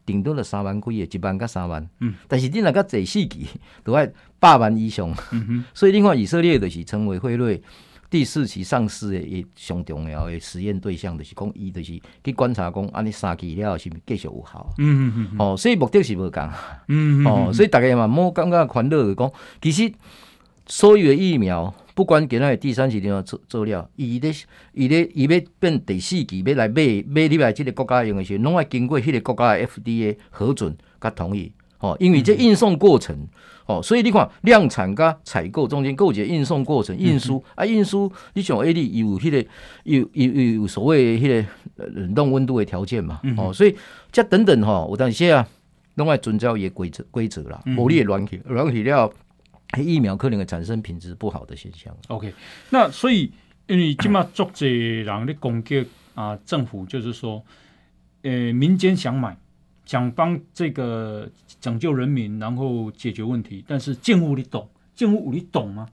[0.06, 1.86] 顶多了三万几个，一万到三万。
[2.00, 3.46] 嗯，但是你那个第四期
[3.84, 4.08] 都要
[4.40, 5.10] 百万以上。
[5.32, 7.62] 嗯哼，所以另外以色列就是成为辉瑞。
[8.10, 14.74] 第四期上市的也上重要的实验对象就是讲，伊就是去观察讲，安尼三期了是毋是继续有效？
[14.78, 15.36] 嗯嗯嗯。
[15.38, 16.42] 哦，所以目的是无共。
[16.88, 19.92] 嗯嗯哦，所以大家嘛，莫感觉烦恼的讲，其实
[20.66, 24.32] 所有的疫苗，不管给那第三期点样做做了，伊咧
[24.72, 31.52] 伊咧伊要变第四期，要来买买入来即个国家用的时候，拢要经过迄个国家的 FDA 核准甲同意。
[31.80, 33.16] 哦，因为这运送过程。
[33.16, 33.28] 嗯
[33.68, 39.48] 哦，所以你看量产跟采购中间构结运送过程运输、嗯、啊，运输你像 A D 有迄、那个
[39.84, 43.20] 有有有有所谓迄个冷冻温度的条件嘛？
[43.24, 43.76] 嗯、哦，所以
[44.10, 45.46] 这等等哈，有当时啊，
[45.96, 49.12] 拢爱遵照一个规则规则啦，无你乱去乱去了，
[49.76, 51.94] 疫苗可能会产生品质不好的现象。
[52.06, 52.32] OK，
[52.70, 53.30] 那所以
[53.66, 57.44] 因为今嘛足侪人咧攻击啊，政府就是说，
[58.22, 59.36] 呃，民间想买。
[59.88, 61.26] 想帮这个
[61.62, 65.88] 拯救人民，然后解决问题，但是政府你懂，政府你懂吗？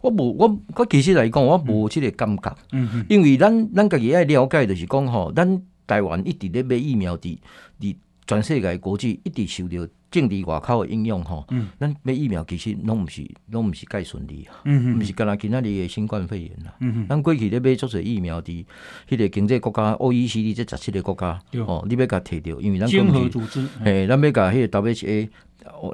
[0.00, 2.56] 我无，我我其实来讲，我无这个感觉。
[2.70, 7.36] 嗯嗯，因为咱咱家己爱了解，就是讲吼，咱台湾一直咧买疫苗，伫
[7.80, 7.96] 伫
[8.32, 9.86] 全世界国际一直受到。
[10.12, 11.42] 政治外口的影响吼，
[11.80, 16.74] 咱买疫苗其实拢毋是拢毋是介顺利啊，毋是干那今仔日的新冠肺炎啦。
[17.08, 18.62] 咱过去咧买足侪疫苗伫
[19.08, 25.28] 迄个经济国家 OECD 这十七个国家，哦，你要甲摕着，因为咱经合组织，诶，咱要甲迄个 WHA，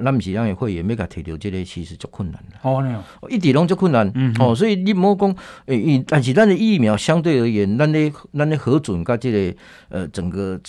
[0.03, 2.59] 咱毋是咱的会员要甲摕着，即个其实足困难啦。
[2.63, 5.33] 哦，一直拢足困难，哦，所以你莫讲，
[5.67, 9.55] 诶，但是咱的疫苗相对而言，咱的咱的核准甲即个
[9.87, 10.59] 呃整个。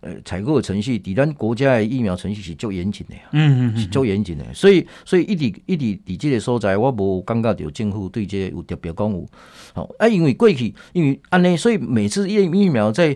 [0.00, 9.26] 呃，采购的程序，伫咱国家的疫苗程序是足严谨的呀，嗯嗯，是足严谨的，所以所以一直一直伫即个所在，我无感觉到政府对这个有特别讲有，
[9.74, 13.14] 好啊，因为过去因为安尼，所以每次疫疫苗在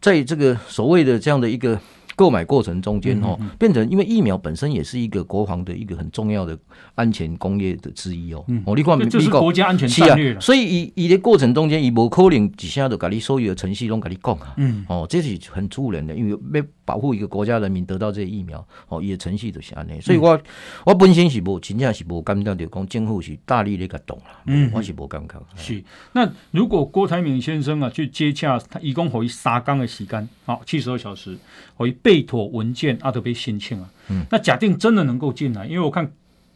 [0.00, 1.80] 在这个所谓的这样的一个
[2.16, 6.58] 购买过程中间哈，变成因为疫苗本身也是一个国防的一个很重要的
[6.94, 8.44] 安全工业的之一哦。
[8.64, 10.40] 哦，你看，这是国家安全战略了。
[10.40, 14.54] 所以以以的过程中间，伊无可能一下就把你所有的程序拢跟你讲啊。
[14.56, 20.00] 嗯，哦，这是很突然的，因为要保护一个国家人民得到这些疫苗，哦，伊的程序就是安尼。
[20.00, 20.40] 所以我
[20.86, 24.40] 我本身是无真正是无感觉到讲政府是大力的个动啦。
[24.46, 25.34] 嗯，我是无感觉。
[25.56, 31.36] 是，那如果郭台铭先生啊去接洽，他一共可以三天的时间，好，七十二小时，
[31.76, 33.90] 可以备妥文件啊，都被申请啊。
[34.08, 36.12] 嗯，那假定真的能够进来，因为我看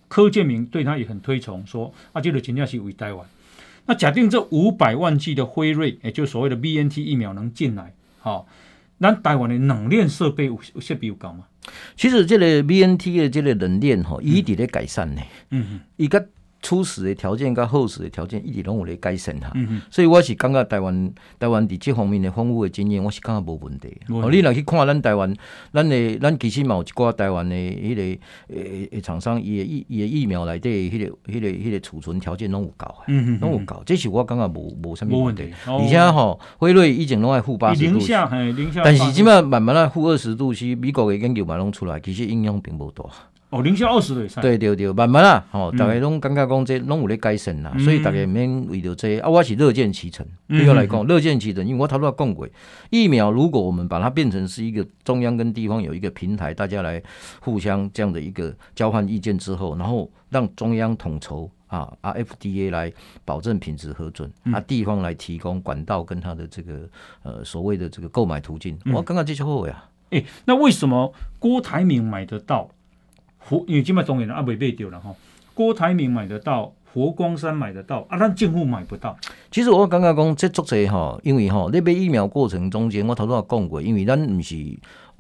[0.06, 3.26] 柯建明对他也很推崇，说啊，这个真正是为台湾。
[3.86, 8.46] 那假定这五百万剂的辉瑞，也就是所谓的 BNT 疫苗能进来，好，
[9.02, 11.46] 那台湾的冷链设备有设备有够吗？
[11.96, 15.22] 其实这个 BNT 的这个冷链吼，伊伫咧改善呢。
[15.50, 16.28] 嗯嗯，伊个。
[16.62, 23.88] 初始的条件跟后始的条件一直拢有咧改善哈，嗯、所以我是感觉台湾台湾伫这方面的丰富的经验，我是感觉无问题。
[24.08, 25.34] 哦、嗯，你若去看咱台湾，
[25.72, 28.02] 咱的咱其实嘛有一寡台湾的迄个
[28.54, 35.50] 诶诶厂商，伊的疫伊的疫苗内底迄个迄个迄个储存条件拢有够，嗯拢有够，这是我感觉无无啥物问题。
[35.66, 37.98] 而且吼，辉瑞以前拢爱负八十度，
[38.84, 43.04] 但是即摆慢慢啊负二十度，是美国的研究嘛拢出来，其实影响并无大。
[43.50, 44.40] 哦，零下二十度以上。
[44.40, 50.24] 对对对，慢慢啊，吼、嗯，大家拢感觉讲这拢有咧改善啦，嗯、所以大家免为着这个、啊，我是乐见其成。
[50.48, 52.48] 对我来讲，乐见其成，因为我头拄仔讲过，
[52.90, 57.02] 疫苗如果我们把它变成是一个中央跟地方有一个平台，大家来
[57.40, 62.92] 互相这样的一个交换意见之后，然后让中央统筹啊啊 FDA 来
[63.24, 66.88] 保证品质核准，啊地方来提供管道跟它的这个
[67.24, 69.86] 呃所谓的这个购买途径，我刚刚这些好呀。
[70.10, 72.68] 哎、欸，那为什么郭台铭买得到？
[73.40, 75.14] 活，因为今麦中原啊未买到了哈，
[75.54, 79.16] 郭台铭买得到，佛光山买得到，啊，咱政府买不到。
[79.50, 84.54] 其实我感觉讲这足济哈，因为哈，你买疫苗过程中间，我头拄也讲过，因为咱唔是。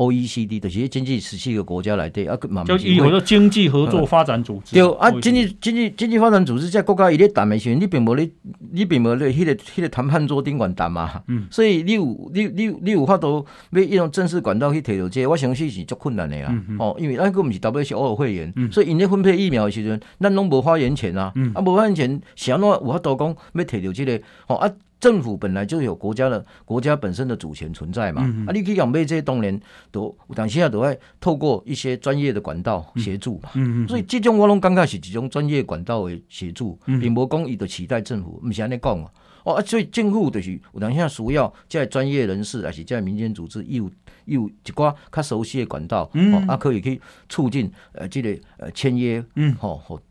[0.00, 2.34] O E C D 的这些经济十七个国家来对啊，
[2.64, 4.74] 就以后的经济合作发展组织。
[4.74, 8.30] 对啊，经济经济经济发展组织在国家伊咧谈的时候，你并无咧，
[8.72, 11.22] 你并无咧，迄个迄个谈判桌顶管谈嘛。
[11.28, 11.46] 嗯。
[11.52, 16.48] 所以你有你你你有法度要一种正式管道去摕到这个，我相信是足困难的啦。
[16.50, 16.76] 嗯嗯。
[16.78, 21.30] 哦，因为咱个毋是 W H O 会员，所以因咧分配疫苗的时阵，咱拢无发言权啊。
[21.34, 21.52] 嗯。
[21.54, 24.18] 啊，无发言权，是安怎有法度讲要摕到这个？
[24.46, 24.72] 哦啊。
[25.00, 29.58] 政府本来就有国家的国家本身的主权存在嘛，嗯、啊，你可以讲买这些当然
[29.90, 33.50] 都，但现在都会透过一些专业的管道协助嘛，
[33.88, 39.10] 所以这种我拢感觉是一种专业管道的协助，并无讲伊就期待政府，唔是安尼讲
[39.44, 43.90] 哦，所以政府就是有当现在需要在专业人士还是在民间组织，有
[44.26, 50.02] 有一寡较熟悉的管道，嗯、哦，啊可以去促进呃这个呃签约，嗯，好、哦。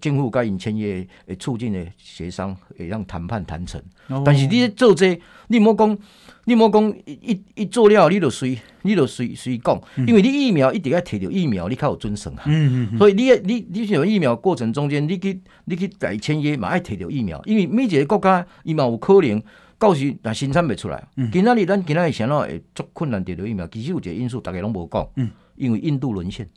[0.00, 3.80] 政府甲因签约会促进的协商，会让谈判谈成。
[4.08, 5.98] 哦、但是你做这个，你莫讲，
[6.44, 9.80] 你莫讲一一做了，你就随，你就随随讲。
[10.06, 12.42] 因为你疫苗一定要摕到疫苗，你较有准绳啊。
[12.46, 17.40] 嗯嗯嗯，所以你你你想疫苗过程中间，你去你去来签约嘛，爱摕到疫苗。
[17.44, 19.42] 因为每一个国家伊嘛有可能
[19.78, 21.06] 到时若生产袂出来。
[21.32, 25.08] 今仔日咱今仔日想到会足困难摕到疫苗，其实有一个因素，大家拢无讲。
[25.16, 26.48] 嗯，因为印度沦陷。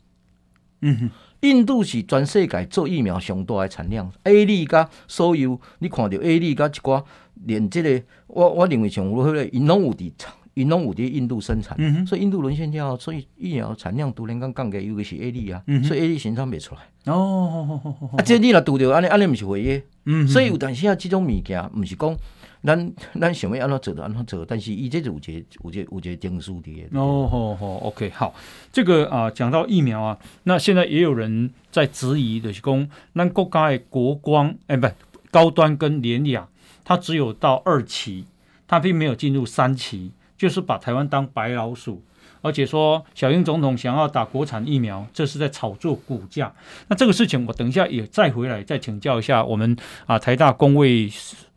[0.82, 1.10] 嗯哼。
[1.40, 7.02] 印度是全世界做疫苗上大的产量，A 利甲所有你看到 A 利甲一寡
[7.46, 10.12] 连这个，我我认为像我迄个因拢有伫，
[10.54, 17.12] 因拢有伫印度生产，嗯、所以印度沦陷掉，所以疫苗产量突然间降低，尤其是 A 利啊，嗯、所以 A 利生产袂出来。
[17.12, 17.80] 哦，
[18.18, 22.14] 啊，这你若拄着安尼，安尼毋是违约，嗯、所以有当时啊，这种物件毋是讲。
[22.62, 25.32] 咱咱想要安怎做就安怎做，但是伊这是有一个
[25.64, 26.86] 有一个有一个定数的。
[26.92, 28.34] 哦，吼吼，OK，好，
[28.70, 34.86] 这个啊，讲到疫苗啊，那现在也有人在质疑的是讲，咱国家的国光，哎，不，
[35.30, 36.48] 高端跟联亚，
[36.84, 38.26] 它只有到二期，
[38.68, 42.02] 它并没有进入三期，就是把台湾当白老鼠，
[42.42, 46.52] 而且说小英总统想要打国产疫苗，这是在炒作股价。
[46.88, 49.74] 那这个事情，我等一下也再回来再请教一下我们
[50.06, 51.10] 啊台大工卫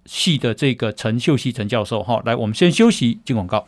[0.05, 3.65] 系的这个陈秀熙陈教授，哈，来，我们先休息，进广告。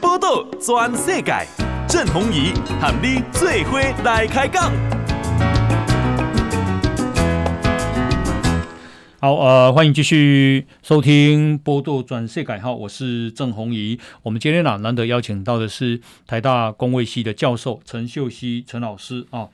[0.00, 1.46] 波道全世界，
[1.86, 4.72] 郑弘仪喊你最伙来开讲。
[9.20, 14.00] 好，呃，欢迎继续收听《报道全世界》哈，我是郑弘仪。
[14.22, 19.48] 我们今天呢，难得邀请到的是台大工卫系的教授陈秀熙陈老师啊。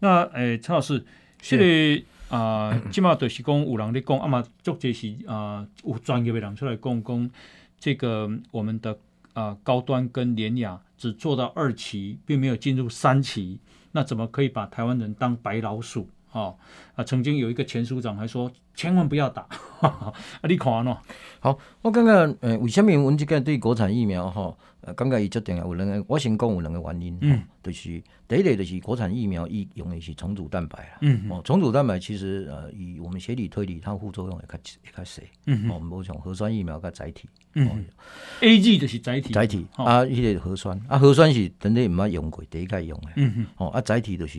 [0.00, 1.04] 那，诶，陈老师。
[1.40, 2.02] 这个
[2.36, 7.30] 啊，起码 就是讲有人在讲，啊嘛，足济是啊，有专业的人出来讲讲，
[7.78, 8.98] 这个我们的
[9.32, 13.58] 啊高端跟联雅只做到二期，并没有进入三期，
[13.92, 16.08] 那怎么可以把台湾人当白老鼠？
[16.32, 16.56] 哦
[16.94, 19.46] 啊，曾经有一个前署长还说，千万不要打。
[19.80, 20.12] 啊，
[20.48, 20.96] 你看喏。
[21.40, 25.64] 好，我感觉，呃，为什么阮即个对国产疫苗吼，呃，感觉伊足重要？
[25.64, 27.18] 有两个，我先讲有两个原因。
[27.20, 27.42] 嗯。
[27.62, 30.98] 就是第一类就是国产疫苗伊用的是重组蛋白啦。
[31.02, 31.30] 嗯。
[31.30, 35.22] 哦，重组蛋白其实呃，以我们学理推理，它副作用也较也较小。
[35.46, 35.70] 嗯。
[35.70, 37.28] 哦，无像核酸疫苗个载体。
[37.66, 37.84] 嗯。
[38.40, 39.32] A G 就是载体。
[39.32, 39.66] 载体。
[39.74, 43.08] 啊，迄个核酸，啊，核酸是人类毋捌用过，第一界用的。
[43.16, 43.46] 嗯嗯。
[43.56, 44.38] 哦，啊，载体就是，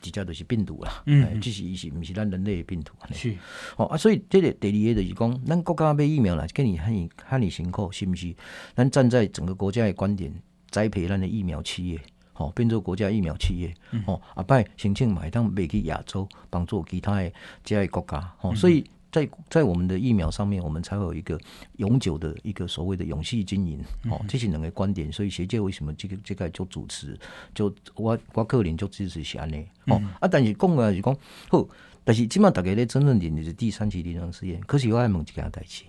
[0.00, 1.02] 直接就是病毒啦。
[1.06, 1.40] 嗯。
[1.40, 2.92] 只是伊是毋是咱人类的病毒。
[3.12, 3.32] 是。
[3.76, 8.34] 哦啊，所以这个第二个就是讲，咱国家买疫苗啦，跟你很很辛苦，是不是？
[8.74, 10.32] 咱站在整个国家的观点，
[10.70, 12.00] 栽培咱的疫苗企业，
[12.32, 13.72] 吼，变做国家疫苗企业，
[14.04, 21.38] 吼、嗯，啊，拜申请买当卖去亚洲，帮助其他的这些国家，吼，所以在在我们的疫苗上面，我们才会有一个
[21.76, 23.78] 永久的一个所谓的永续经营，
[24.10, 25.12] 吼、嗯，这是两个观点。
[25.12, 27.16] 所以学界为什么这个这个就主持，
[27.54, 31.16] 就我我个人就支持是安尼，哦、嗯，啊，但是讲啊是讲
[31.48, 31.68] 好。
[32.04, 34.60] 但是，即码大家咧真正练的是第三期临床试验。
[34.62, 35.84] 可是我爱问一件代志，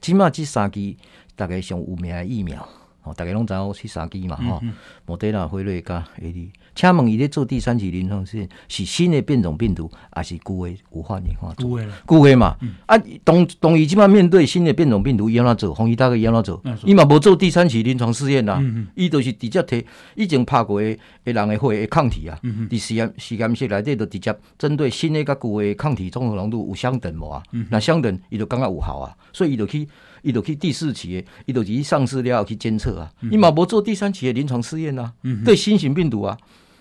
[0.00, 0.96] 即码这三期
[1.36, 2.68] 大概上有名的疫苗，
[3.06, 4.72] 哦，大家拢知影去三期嘛，吼、嗯，
[5.06, 6.48] 莫德纳、辉瑞加 AD。
[6.74, 11.78] 请问伊咧做第三期临床试验是新的变种病毒，还是旧的武汉演化株？
[11.78, 12.56] 旧的，旧的嘛。
[12.60, 15.74] 嗯、啊，当当伊即摆面对新的变种病毒，伊安怎做？
[15.74, 16.60] 红衣大哥伊安怎做？
[16.84, 18.60] 伊嘛无做第三期临床试验啦。
[18.96, 19.84] 伊都、嗯、是直接摕
[20.16, 20.86] 已经拍过的
[21.24, 22.36] 诶人诶血诶抗体啊。
[22.42, 27.40] 伫实验实验室内底，就直接针对新的甲旧的抗体综合浓度有相等无啊？
[27.52, 29.16] 若、嗯、相等，伊就感觉有效啊。
[29.32, 29.88] 所以伊就去，
[30.26, 33.08] 伊就去第四期的，伊就去上市了后去监测啊。
[33.30, 35.12] 伊嘛无做第三期的临床试验啊。
[35.22, 36.36] 嗯、对新型病毒啊。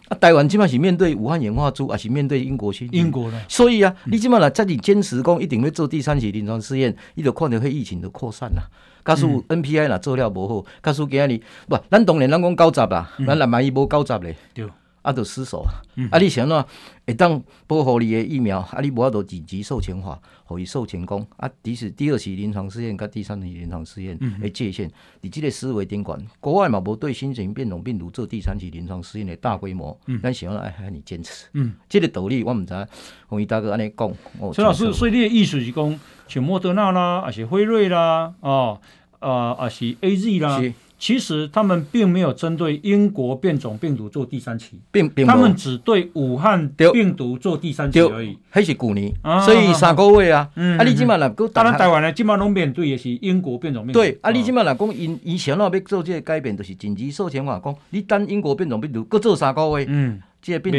[0.09, 2.89] 啊，台湾即马是面对武汉演化株，还是面对英国新？
[2.91, 3.39] 英国的。
[3.47, 8.63] 所以啊，嗯、你即马来在你坚持讲一定要做第三期临床试验，伊就看到迄疫情的扩散啦。
[9.03, 14.35] 假使 NPI 若做了无好，假使今日不，咱当然咱讲九十啦，咱若万一无九十咧。
[14.53, 14.65] 对。
[15.05, 15.69] 啊，就失手啊！
[15.97, 16.65] 嗯、啊，你想喏，
[17.05, 21.47] 会当保护你的疫苗，啊，你无法度紧急授权法，互伊授权讲啊。
[21.61, 24.89] 即使第二期临床试验甲第三期临床试验的界限，
[25.21, 31.45] 你即个思维顶管，国外嘛无对新型变种病毒做第三期临床试验的大规模，咱想要爱喊你坚持。
[31.53, 32.87] 嗯，这个道理我毋知，
[33.27, 34.11] 红衣大哥安尼讲。
[34.53, 38.81] 陈老师，所以你的意思是讲，像莫德纳啦，还是辉瑞啦，哦，
[39.19, 40.59] 啊，还是 A Z 啦。
[40.97, 48.37] 其实他们并没有针对英国变种病毒做第三期，并并他们只对武汉病毒做第三期而已。
[48.49, 50.49] 还是去年，所以三个月啊。
[50.55, 53.99] 啊，你今嘛来讲，当然台湾呢，今嘛拢面对的是英国变种病毒。
[53.99, 59.85] 对，啊，你今嘛来讲，因以前那要做这个改变，就是紧急授权话讲，你等英国变种病毒搁做三个月。
[59.89, 60.21] 嗯。
[60.45, 60.77] 这个病毒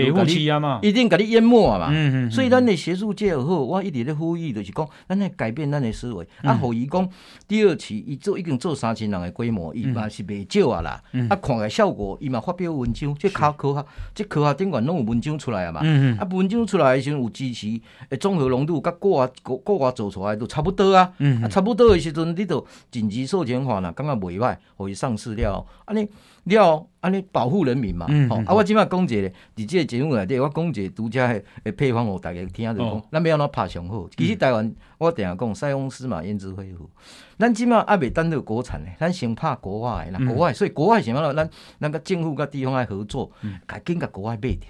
[0.81, 6.25] 一定给你淹没啊嘛，嗯嗯，所以咱的学术界也好，我一直在呼吁，就是讲，咱来改变咱的思维。
[6.43, 7.09] 啊，互伊讲
[7.49, 11.03] 第二期，伊做已经做三千人的规模，伊嘛是袂少啊啦。
[11.29, 15.81] 啊，看个效果，伊嘛发表文章，这科科学，这科学顶管拢有文章出来啊嘛。
[15.83, 16.19] 嗯嗯。
[16.19, 17.67] 啊，文章出来的时阵有支持，
[18.11, 21.13] 诶，综合浓度甲国外国国外做出来都差不多啊。
[21.19, 21.43] 嗯。
[21.43, 26.09] 啊，差不多的时阵，你都紧急授权法啦，感觉袂歹，互伊上市了，安尼。
[26.47, 28.37] 了，安尼保护人民嘛，吼！
[28.45, 34.09] 啊，我即摆讲一个，伫即个节目内底，我讲一个独家的诶配方，互大家听着讲，咱要安怎拍上好。
[34.17, 36.89] 其实台湾，我定下讲，塞翁失马焉知非福。
[37.37, 43.31] 咱即摆还未等到国产的，咱先拍国外的，国外，所以国外想要咱咱甲政府甲地方来合作，
[43.67, 44.67] 赶紧甲国外买着，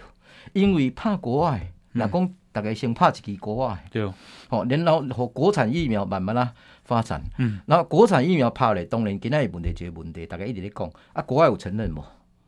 [0.54, 4.10] 因为拍国外，若讲大家先拍一支国外，对，
[4.48, 6.54] 吼，然后互国产疫苗慢慢啊。
[6.86, 12.04] 发展，嗯，然后国产疫苗拍咧，当然今仔日问题就个问题，大家一直咧讲，啊，国外有承认无？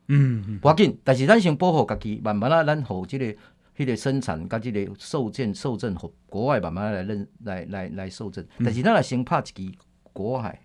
[0.07, 3.35] 嗯，嗯，无要紧，但是咱先保护家己，慢慢啊，咱互即个迄、
[3.77, 8.43] 那个生产，甲即个受证、受证，互国外慢慢来认来来来受证。
[8.59, 9.77] 但是咱若先拍一支
[10.13, 10.59] 国外，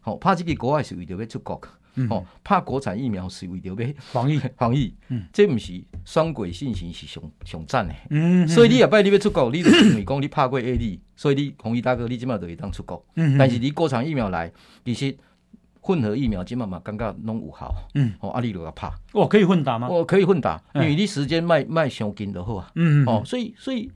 [0.00, 1.60] 吼，拍一支国外是为着要出国。
[2.08, 4.38] 哦，拍国产疫苗是为着要防疫。
[4.56, 14.50] 防疫，嗯，这毋是双轨进行是上上赞的，嗯，所以你下摆你要出国，你就因为讲你拍过 A D，所以你红衣大哥你即马就会当出国，嗯，但是你国产疫苗来，
[14.84, 15.16] 其实
[15.80, 19.88] 混合疫苗即马嘛感觉拢有效，嗯，哦，啊你就要拍，哦，可以混打吗？
[19.90, 23.90] 哦，可以混打，因为你时间卖卖上紧就好啊，嗯，哦，所以所以。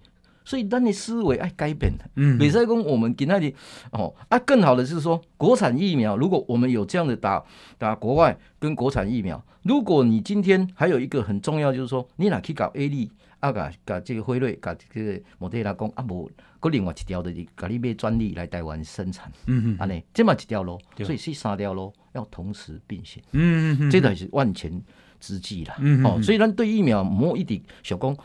[0.46, 2.08] 所以，咱的思维爱改变的。
[2.14, 3.52] 嗯，比如说，我们给那里
[3.90, 7.44] 哦啊，更好的是说，国产疫苗，如果我们有这样的打
[7.76, 16.30] 打国外跟国产疫苗，如果你今天还有一个很重要，就是说，你哪去搞 A 利啊，搞搞这个辉瑞，搞这个莫德纳讲啊，无，
[16.60, 19.30] 搁另外一条的，搞你买专利来台湾生产。
[19.46, 23.20] 嗯嗯，安尼，这么一条路，所以是三条路要同时并行。
[23.32, 24.80] 嗯嗯，这才是万全
[25.18, 25.74] 之计啦。
[25.80, 28.16] 嗯哦，所以咱对疫苗莫一定想讲。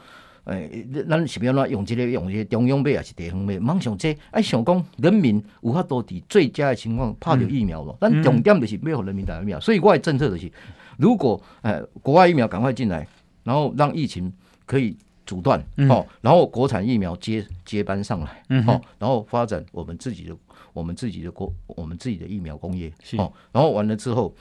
[0.45, 3.57] 诶、欸，咱是要哪用这个用这个中央买还是地方买？
[3.59, 7.97] 茫想这，哎，想讲人民有法度伫最佳的情况拍着疫苗咯。
[8.01, 10.51] 咱、嗯、重点就是买互人民打疫苗，所以我的政策就是，
[10.97, 13.07] 如果诶、呃、国外疫苗赶快进来，
[13.43, 14.31] 然后让疫情
[14.65, 14.95] 可以。
[15.23, 20.35] 阻断，嗯、哦，然后国产疫苗接接班上来，嗯、哦，然后发展我们自己的
[20.73, 24.33] 我们自己的国我们自己的疫苗工业，哦，然后完了之后，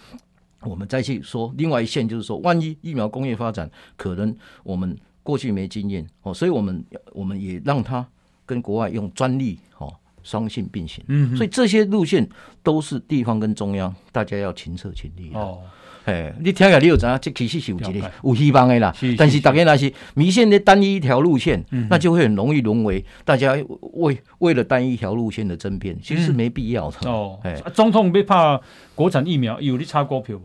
[0.63, 4.35] 我们再去说另外一线，就是说，万一疫苗工业发展可能
[4.65, 8.07] 我们过去没经验，哦，所以我们我们也让他
[8.47, 9.93] 跟国外用专利，哦，
[10.23, 12.29] 双性并行，嗯，所以这些路线
[12.63, 15.59] 都是地方跟中央大家要勤策勤力哦。
[16.07, 17.19] 哎，你听下，你有知影？
[17.21, 18.91] 这其实是有一个有希望的啦。
[18.93, 23.55] 是是是但是大家那是迷信的单一一条路线，嗯、那就会很容易沦为大家
[23.93, 26.97] 为为了单一一条路线的争辩，其实是没必要的。
[27.05, 28.59] 嗯、哦，哎，总统别怕
[28.95, 30.45] 国产疫苗，有你炒股票不？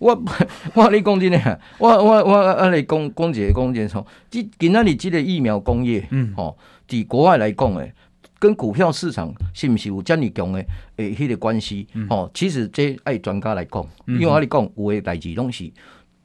[0.00, 0.10] 我
[0.74, 6.56] 我跟你讲真诶，我我我我你讲讲一个讲一个，今今仔日即个疫苗工业，嗯，哦，
[6.88, 7.94] 伫国外来讲诶。
[8.40, 11.86] 跟股票市场是毋是有遮尔强诶诶，迄个关系？
[12.08, 15.70] 吼、嗯，其实这爱专家来讲，因为我跟你讲，有诶代志拢是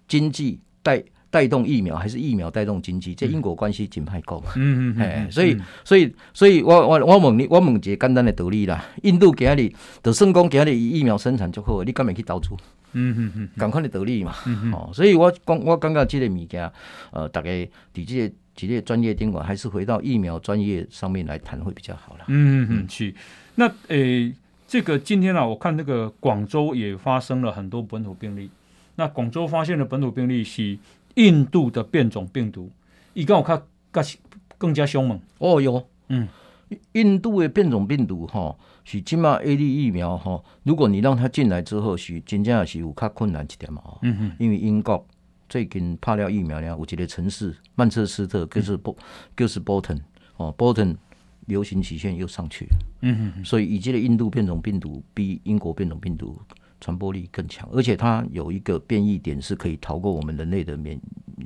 [0.08, 1.04] 经济带
[1.36, 3.14] 带动疫苗，还是疫苗带动经济？
[3.14, 4.42] 这因果关系真歹讲。
[4.56, 5.28] 嗯嗯哎。
[5.30, 8.82] 所以所以所以我我我问你，我问一个简单的道理啦。
[9.04, 9.70] 印度今日
[10.02, 12.52] 就算讲今日疫苗生产就好，你敢会去投资？
[12.94, 14.34] 嗯嗯嗯，同款的道理嘛。
[14.46, 16.72] 嗯哦，所以我讲我感觉这个物件，
[17.12, 18.34] 呃，大概在这个。
[18.56, 22.24] 几列专业监管，还是回到疫苗专业上面来谈会比较好了。
[22.30, 23.14] 嗯嗯，是。
[23.56, 24.34] 那诶、欸，
[24.66, 28.50] 这个今天啊，我看那个广州也发生了很多本土病例。
[28.96, 30.78] 那广州发现的本土病例是
[31.16, 32.72] 印度的变种病毒，
[33.14, 33.62] 伊跟我看
[33.92, 34.04] 更
[34.58, 35.20] 更加凶猛。
[35.40, 36.28] 哦哟，嗯，
[36.94, 43.82] 印度的变种病毒吼，是起码 A D 疫苗吼，如果你让它进来之后，是真正是有较困难一点嘛。
[44.02, 45.06] 嗯嗯，因为英国。
[45.48, 48.98] 最近拍了疫苗呢，有一个城市曼彻斯特就是波，
[49.38, 50.02] 就是 Bolton，
[50.38, 50.96] 哦，Bolton
[51.46, 52.68] 流行曲线又上去，
[53.02, 56.42] 嗯哼，所以以及的印度变种病毒比英国变种病毒
[56.82, 61.00] 传播力更强，而且它有一个变异点是可以逃过我们人类的免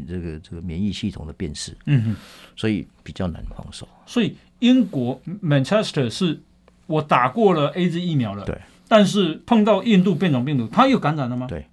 [0.08, 2.16] 这个这个免疫系统的辨识，嗯哼，
[2.56, 3.88] 所以比较难防守。
[4.06, 6.40] 所以英国 Manchester 是
[6.88, 11.48] 我打过了 AZ 疫苗了，对，但是碰到印度变种病毒，它又感染了吗？
[11.48, 11.66] 对。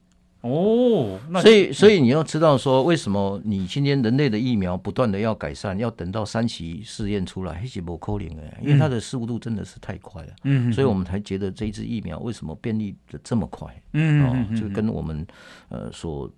[0.47, 10.29] 哦，所以所以你要知道说，为什么你今天人类的疫苗不断的要改善，要等到三期试验出来，还是不可能的，因为它的速度真的是太快了。
[10.45, 13.69] 嗯，所以我们才觉得这一支疫苗为什么便利的这么快？
[13.93, 15.27] 嗯，哦，就跟我们
[15.69, 16.31] 呃所。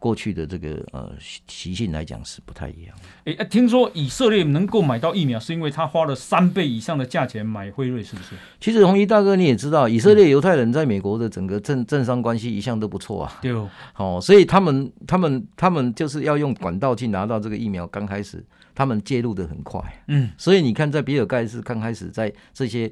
[0.00, 1.12] 过去的这个呃
[1.46, 2.96] 习性来讲是不太一样。
[3.26, 8.34] 哎、欸，听说以色列能够买到疫苗，是因为他花了三倍以上的价钱买辉瑞，是不是？
[8.58, 13.38] 其实红衣大哥你也知道，以色列犹太人在美国的整个政政商关系一向都不错啊。
[13.42, 13.52] 对。
[13.96, 18.42] 哦，所以他们他们他们就是要用管道去拿到这个疫苗，刚开始
[18.74, 19.80] 他们介入的很快。
[20.08, 20.30] 嗯。
[20.38, 22.90] 所以你看，在比尔盖茨刚开始在这些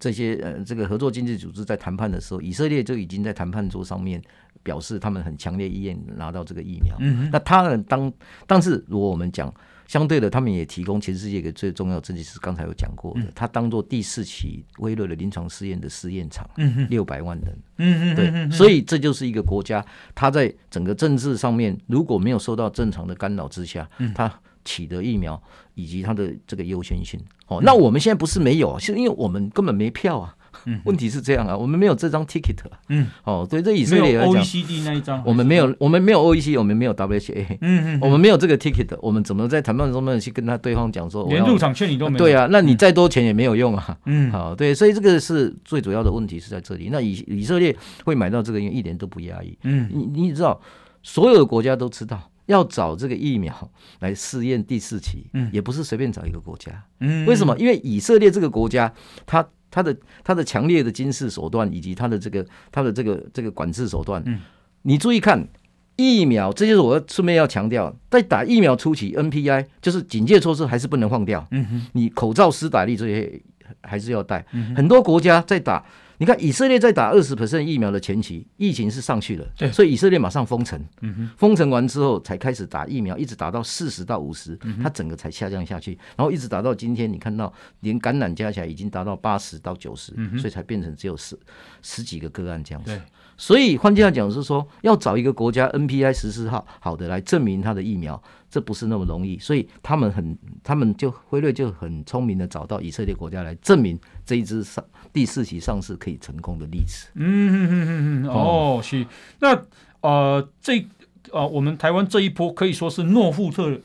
[0.00, 4.20] 这些呃这个合作经济组织在谈判的时候，以色列就已经在谈判桌上面。
[4.62, 6.96] 表示他们很强烈意愿拿到这个疫苗。
[7.00, 8.12] 嗯，那他们当，
[8.46, 9.52] 但是如果我们讲
[9.86, 16.48] 相对的，他们也提供全世界一个最重要的证据是刚才有讲过的，嗯、他当做第四期辉瑞的临床试验的试验场。
[16.56, 17.58] 嗯，六百万人。
[17.76, 19.84] 嗯，对，所以这就是一个国家，
[20.14, 24.32] 他在整个政治上面如果没有受到正常的干扰之下，他
[24.64, 25.42] 取得疫苗
[25.74, 27.20] 以及它的这个优先性。
[27.48, 30.34] 哦，那我们现在不是没有，是因为我们根本没票啊。
[30.66, 32.56] 嗯，问题是这样啊，我们没有这张 ticket。
[32.88, 37.58] 嗯，哦，对，这以色列来讲，OECD 那一张，我们没有，我们没有 OECD，我们没有 WHA。
[37.60, 42.18] 嗯嗯，我们没有这个 ticket，我们怎么在谈判中面去跟他对方讲说，连入场券你都没有？
[42.18, 43.96] 对啊，那你再多钱也没有用啊。
[44.06, 46.88] 嗯，好，对，所以这个是最主要的问题是在这里。
[46.92, 47.74] 那以以色列
[48.04, 49.56] 会买到这个，因为一点都不压抑。
[49.62, 50.60] 嗯，你你知道，
[51.02, 56.72] 所有的国家都知道要找这个疫苗来试验第四期，嗯，也不是随便找一个国家。
[57.00, 57.56] 嗯，为什么？
[57.58, 58.92] 因为以色列这个国家，
[59.26, 59.46] 它。
[59.72, 64.38] 他的他的强烈的军事手段，以及他的这个他的这个这个管制手段，嗯，
[64.82, 65.48] 你注意看
[65.96, 73.42] 疫苗，这就是我顺便要强调，在打疫苗初期，NPI 就是警戒措施还是不能放掉，嗯哼，你口罩、施打力这些
[73.80, 75.84] 还是要戴，嗯，很多国家在打。
[76.22, 91.36] 你看以色列在打二十 percent 疫苗的前期，疫情是上去了，对，所以以色列马上封城，嗯，封城完之后才开始打疫苗，一直打到四十到五十，它整个才下降下去，然后一直打到今天，你看到连感染加起来已经达到八十到九十，所以才变成只有十
[91.82, 92.96] 十几个个案这样子。
[93.42, 98.22] 对，所以换句话讲是说，要找一个国家 NPI 十四号好的来证明它的疫苗。
[98.48, 107.08] 这不是那么容易，所以他们很，他们就辉瑞就很聪明的找到以色列国家来证明这一支上第四期上市可以成功的例子。
[107.14, 109.06] 嗯嗯嗯嗯嗯，哦，是。
[109.40, 109.58] 那
[110.02, 110.86] 呃，这
[111.30, 113.80] 呃，我们台湾这一波可以说是诺富特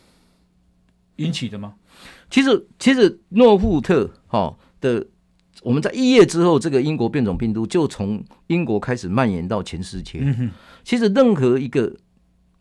[1.16, 1.76] 引起的吗？
[2.30, 5.08] 其实，其实诺富特哈、哦、的，
[5.64, 10.20] 我们在一夜之后，这个英国变种病毒就从英国开始蔓延到全世界。
[10.22, 10.52] 嗯，
[10.84, 11.96] 其实任何一个。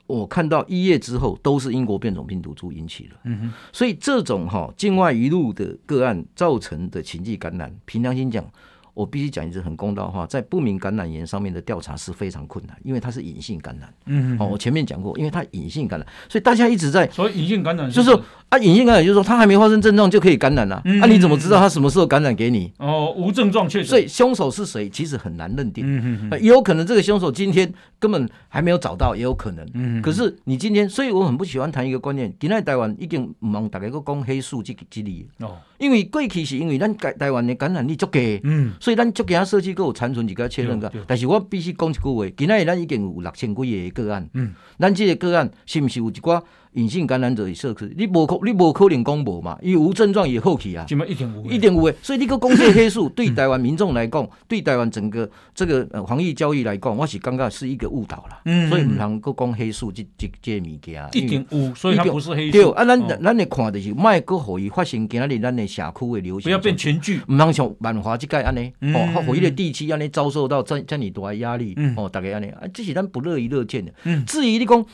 [0.09, 3.17] 我看到一夜之后都是英国变种病毒株引起的。
[3.73, 8.49] 所以这种哈境外一路的个案造成的情绪感染，凭良心讲。
[8.97, 13.93] 我必须讲一句很公道的话，在不明感染源上面的调查是非常困难，因为它是隐性感染。
[14.07, 17.07] 嗯，哦，我前面讲过，因为它隐性感染，所以大家一直在。
[17.11, 18.19] 所以隐性感染就是说
[18.49, 20.81] 啊，隐性感染就是说它还没发生症状就可以感染了。
[20.87, 22.73] 嗯，啊，你怎么知道它什么时候感染给你？
[22.79, 23.87] 哦，无症状确诊。
[23.87, 25.85] 所以凶手是谁，其实很难认定。
[25.87, 29.69] 嗯嗯，也有可能这个凶手今天根本还没有找到，也有可能。
[29.75, 35.29] 嗯，可是你今天，所以我很不喜欢谈一个观念，今天台湾已经唔望大家个讲黑数这个几例。
[35.41, 35.59] 哦。
[35.79, 40.89] 因为过去是因为咱台台湾的感染力足低，嗯，所以咱足惊设计阁有残存一个确认个。
[41.09, 46.41] 但是我必须讲一句话，今仔日咱已经有六千几个个案，嗯，咱即个个案是毋是有一寡
[46.77, 47.91] 隐性感染者的社区？
[47.97, 49.59] 你无可你无可能讲无嘛？
[49.63, 51.95] 伊无症状也好去啊，一定有，一定有诶。
[52.03, 58.41] 所以你个讲这个黑数对台湾民众来讲，对台湾整个这个防疫教育来讲，我是感觉是一个误导啦。
[58.45, 61.09] 嗯，所以唔通阁讲黑数这这这物件。
[61.13, 62.53] 一定有，所以它不是黑数。
[62.53, 73.91] 对啊，咱咱来看就是，卖阁互伊发生今仔日咱的社区的流行，不要变全聚，唔通像万华即个安尼，哦，互伊的地区安尼遭受到这这么大的压力，哦，大概安尼，啊，这是咱不乐于乐见的。
[74.05, 74.85] 嗯，至于你讲。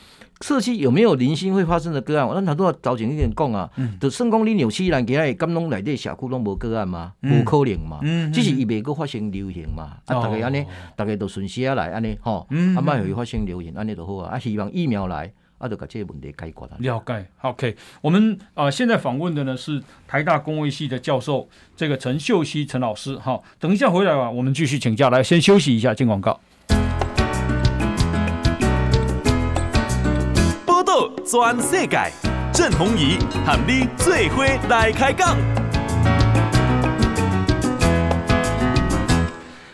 [0.43, 2.26] 社区有没有零星会发生的个案？
[2.26, 3.70] 我那他都要早前一点讲啊，
[4.01, 7.12] 就算讲你纽西兰给他咁拢内底社区拢无个案吗？
[7.20, 8.01] 无可能嘛，
[8.34, 9.99] 只是伊未阁发生流行嘛。
[10.07, 10.66] 啊，大家安尼，
[10.97, 14.34] 大家都顺势啊来安尼，吼，啊，莫互伊发生流行，安尼就好啊。
[14.34, 16.76] 啊，希望疫苗来，啊，就把这个问题解决了。
[16.78, 17.76] 了解，OK。
[18.01, 23.16] 我们啊，现在访问的呢是台大公卫系的教授，这个陈秀熙陈老师。
[23.16, 25.09] 哈，等一下回来吧，我们继续请教。
[25.09, 26.40] 来，先休息一下，进广告。
[31.33, 31.97] 全世界，
[32.53, 33.16] 郑弘仪
[33.47, 35.35] 和你最伙来开讲。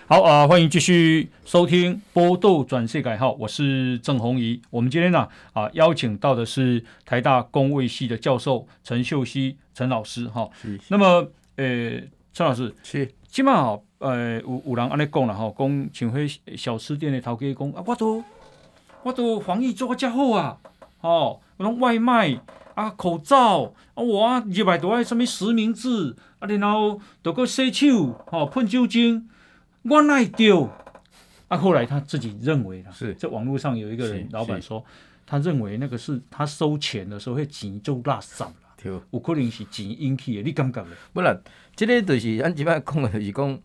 [0.07, 4.63] 好啊、呃，欢迎继续收听《报道转世界》好，我是郑弘仪。
[4.71, 5.19] 我们今天呢
[5.53, 10.49] 啊、呃、邀请到的是台大工卫系的教授陈秀熙陈老师哈。
[10.63, 12.01] 是那么呃
[12.33, 16.25] 陈老师是起码呃有有人安尼讲了哈，讲请回
[16.57, 18.23] 小吃店的头家讲啊，我都
[19.03, 20.57] 我都防疫做个家伙啊。
[21.01, 22.41] 哦，那种外卖
[22.75, 29.29] 啊，口罩啊，我啊入来都爱什么实名制啊，然后都个洗手，吼，喷酒精，
[29.83, 30.71] 我哪会丢？
[31.49, 34.85] 啊，后来他自己认为啦，是在网络上有一个人老板说，
[35.27, 40.91] 他认为那个是他收钱的时候会钱就拉上了，有可能是钱引起的，你感觉呢？
[41.13, 41.39] 不然，
[41.75, 43.61] 这个就是咱即边讲的就是讲。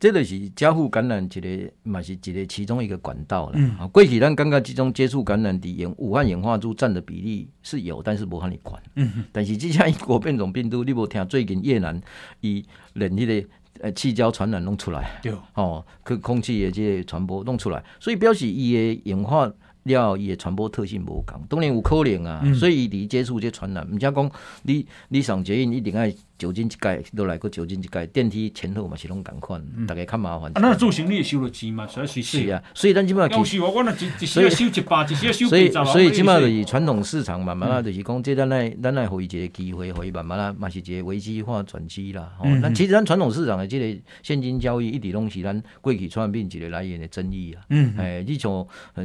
[0.00, 3.58] 这个是交互感染一个，嘛是一个其中一个管道了。
[3.58, 8.80] 啊、嗯，过去咱感觉这种接触感染的演武汉演化株占的比例是有，但是无遐尼管。
[8.94, 9.24] 嗯哼。
[9.32, 12.00] 但是这下英国变种病毒，你无听最近越南
[12.40, 13.48] 伊连迄个
[13.80, 22.40] 呃气胶传染弄出来，对哦，去空气的这个传播弄出来，所以表示伊的演化了伊的传播特性无共，当然有可能啊。
[22.44, 24.30] 嗯、所以伊接触这传染，唔只讲
[24.62, 26.14] 你你上捷运一定爱。
[26.38, 30.50] 酒精一盖落来过酒精一盖，电梯前后嘛是拢共款，逐个较麻烦。
[30.52, 35.72] 啊，那做生意也收了钱嘛，所以是啊，所以咱即马其实我我那一一时要收一百，一时要 收几十。
[35.86, 42.32] 所以即马就是传统市场慢慢啊，就是讲即咱来咱来互伊一个机会，互伊慢慢啊，嘛是一个危机化转机啦。
[42.38, 47.64] 吼，那其实咱传统市场的即个现金交易一直拢是咱过去传染病一个来源的争议啊。
[47.70, 48.52] 嗯，哎，你像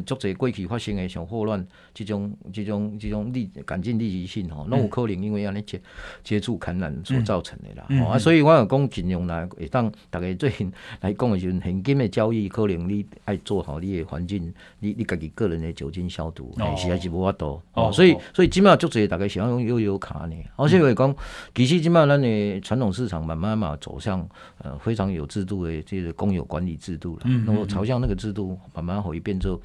[0.06, 1.66] 足侪过去发生的像霍乱
[1.96, 5.82] 这种这种这种立赶尽立即性吼，拢有可能因为安尼接
[6.24, 7.23] 接触感染所。
[7.24, 10.72] 造成的啦，嗯、啊，所以我有讲尽量来，会当大家最近
[11.02, 17.62] 来讲的时候，现金的交易可能你爱做好你的环境，你你家己个人的酒精消毒，哦、是还是无法度。
[17.74, 20.36] 哦，所以所以今麦足侪大家喜欢用悠游卡呢。
[20.56, 21.16] 而且我讲，
[21.56, 24.28] 其实今麦咱的传统市场慢慢嘛走向
[24.60, 29.60] 呃非常有制度的这个公有管理制度了，嗯，然后朝向那个制度慢慢会变做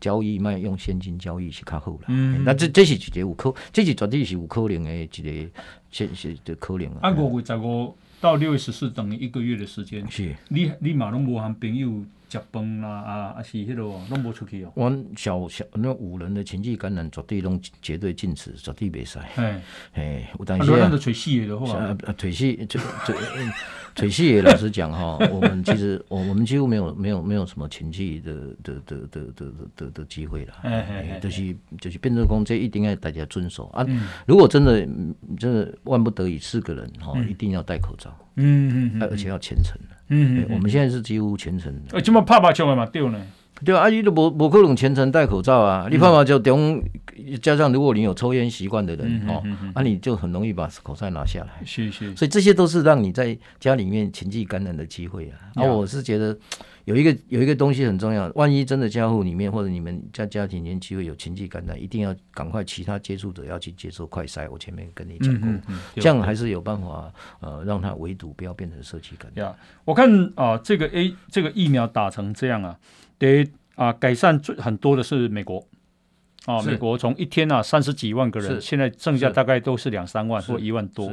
[0.00, 2.00] 交易卖用现金交易是较好了。
[2.08, 5.50] 嗯，那这这是一个有可，这是绝对是有可能的一个。
[5.94, 7.08] 现实这可能啊！
[7.08, 10.04] 啊，五月十五到六月十四，等于一个月的时间。
[10.10, 14.72] 是，你你嘛拢无和朋友食饭啦啊，啊是迄落拢无出去哦。
[14.74, 19.18] 阮小小那五人的情绪感染绝对拢绝对禁止，绝对袂使。
[19.36, 19.62] 哎
[19.92, 23.14] 哎，有当时啊，啊，吹 死的就好啊，吹死就就。
[23.96, 33.86] 水系也老实讲哈， 我们其实我我们几乎没有没有没有什么情绪的的的的的的的机会了，就是就是变成讲这一定要大家遵守啊。
[34.26, 34.84] 如果真的
[35.38, 41.74] 真的万不得已四个人哈，一定要戴口罩，嗯嗯，而且要全程，嗯，我们现在是几乎全程。
[41.92, 43.18] 呃，这么怕怕，千万嘛对呢？
[43.64, 46.82] 对啊，阿姨都无无可能全程戴口罩啊，你怕怕就中
[47.40, 49.42] 加上如果你有抽烟习惯的人嗯哦，
[49.74, 51.64] 那、啊、你就很容易把口罩拿下来。
[51.64, 55.38] 是是，所以这些都是让你在家里面情绪感染的机会啊。
[55.54, 56.36] 那、啊、我是觉得
[56.84, 64.48] 有一个有一个东西很重要，万一真的家户里面或者你们家家庭间机会有情绪感染，一定要赶快其他接触者要去接受快筛。
[64.50, 69.46] 我前面跟你讲过，嗯嗯嗯、这样还是有办法呃让他围堵，不要变成社区感染。
[69.46, 72.78] 呀，我看啊、呃，这个 A 这个疫苗打成这样啊，
[73.18, 75.66] 得啊改善最很多的是美国。
[76.46, 81.10] 啊，美国从一天啊三十几万个人，现在剩下大概都是两三万或一万多。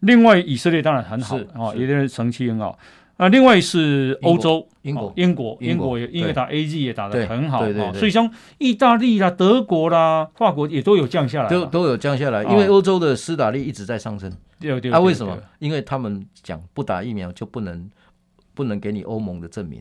[0.00, 2.78] 另外，以色列当然很好啊，也是成绩很好。
[3.16, 14.32] 啊，另外是欧洲，英国、英国、英国也因为打 A G 也打得很好啊，所以像意大利啦、德国啦、法国也都有降下来，都都有降下来，因为欧洲的施打率一直在上升。
[14.60, 14.92] 对对。
[14.92, 15.36] 啊，为什么？
[15.58, 17.90] 因为他们讲不打疫苗就不能。
[18.58, 19.80] 不能给你欧盟的证明，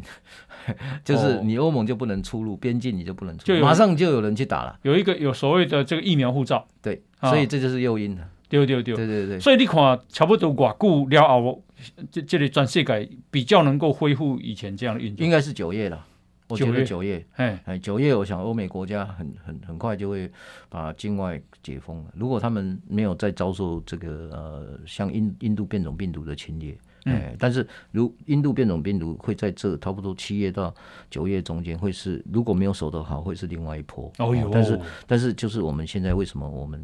[1.04, 4.78] 就是你欧盟就不能出入边境，你就不能出入，马上就有人去打了。
[4.84, 8.30] 有一个有所谓的这个疫苗护照，对，所以这就是诱因了。
[8.48, 9.40] 对对对对对对。
[9.40, 11.64] 所以你看，差不多外久了后，
[12.12, 16.06] 这这里全世界比较能够恢复以前这样的运作，应该是九月了。
[16.50, 20.32] 我觉得九月，哎哎，九月，我想欧美国家很很很快就会
[20.70, 22.12] 把境外解封了。
[22.16, 26.78] 如果他们没有再遭受这个呃像印印度变种病毒的侵略。
[27.08, 30.74] 哎，但是如印度变种病毒会在这差不多七月到
[31.10, 34.12] 九月中间会是，如果没有守得好，会是另外一波。
[34.20, 36.84] 哦哟，但是但是就是我们现在为什么我们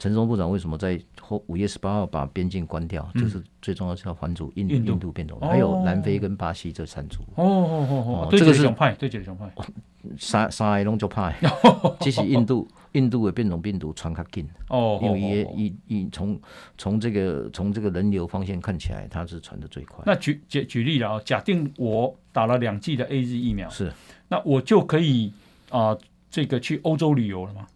[0.00, 3.02] 陈松部长为什么在后五月十八号把边境关掉？
[3.14, 7.20] 就、嗯、是最重要是要拦阻印印度变种，还有南非跟巴西这三组。
[7.34, 7.94] 哦哦哦
[8.24, 9.52] 哦，这个是两派，对这两派。
[10.18, 11.36] 三三个拢做派，
[12.00, 16.40] 这是印度印度的变种病毒传较紧哦，因为也一一从
[16.78, 20.02] 从这个从这个人流方向看起来，它是传得最快。
[20.06, 23.92] 那举举举例了啊，假定我打了两剂的 AZ 疫苗，是，
[24.28, 25.30] 那我就可以
[25.68, 27.66] 啊、呃，这个去欧洲旅游了吗？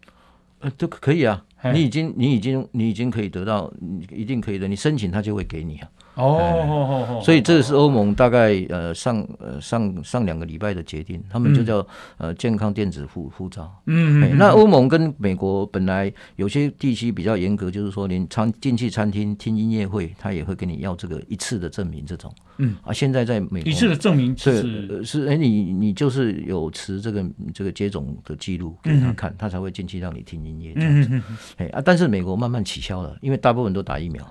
[0.61, 5.89] 呃，都可以啊，你已经你已经你已经可以得到，你一定可以的，你申请他就会给你啊。
[6.15, 11.85] 哦所以这是欧盟大概呃上呃上上两个礼拜的决定，他们就叫
[12.17, 13.71] 呃健康电子护护照。
[13.85, 22.33] 嗯，嗯，那欧盟跟美国本来有些地区比较严格，就是说连餐进去餐厅听音乐会，他也会跟你要这个一次的证明这种。
[22.57, 31.21] 嗯啊，现在在美国一次的证明是是是哎，你你就是有持这个这个接种的记录给他看，他才会进去让你听音乐这样子。
[31.57, 34.25] 哎啊，但是美国慢慢取消了，因为大部分都打疫苗。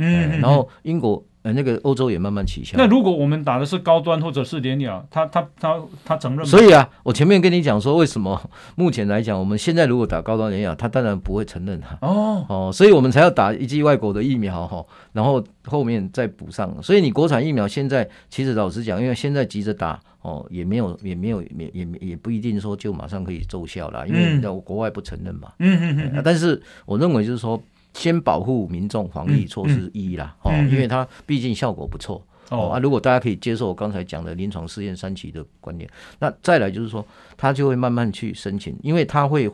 [0.00, 2.76] 嗯，然后英国呃那个欧洲也慢慢取消。
[2.76, 6.44] 那如果我们打的是高端或者是联亚，他他他他承认？
[6.44, 8.38] 所以啊，我前面跟你讲说，为什么
[8.76, 11.98] 目前来讲，我们现在如果打高端联亚，他当然不会承认啊。
[12.02, 16.74] 哦哦，所以我们才要打一剂外国的疫苗哈，然后后面再补上。
[16.82, 25.52] 所以你国产疫苗现在其实老实讲，因为现在急着打哦，也没有也没有也也也不一定说就马上可以奏效了，因为国外不承认嘛。
[25.58, 26.22] 嗯嗯嗯。
[26.22, 27.58] 但是我认为就是说。
[27.92, 32.78] 先保护民众防疫措施一啦，哦、因为它毕竟效果不错哦啊。
[32.78, 37.04] 如果大家可以接受我刚才讲的临床试验三期的观点，那再来就是说，
[37.36, 39.50] 他就会慢慢去申请，因为他会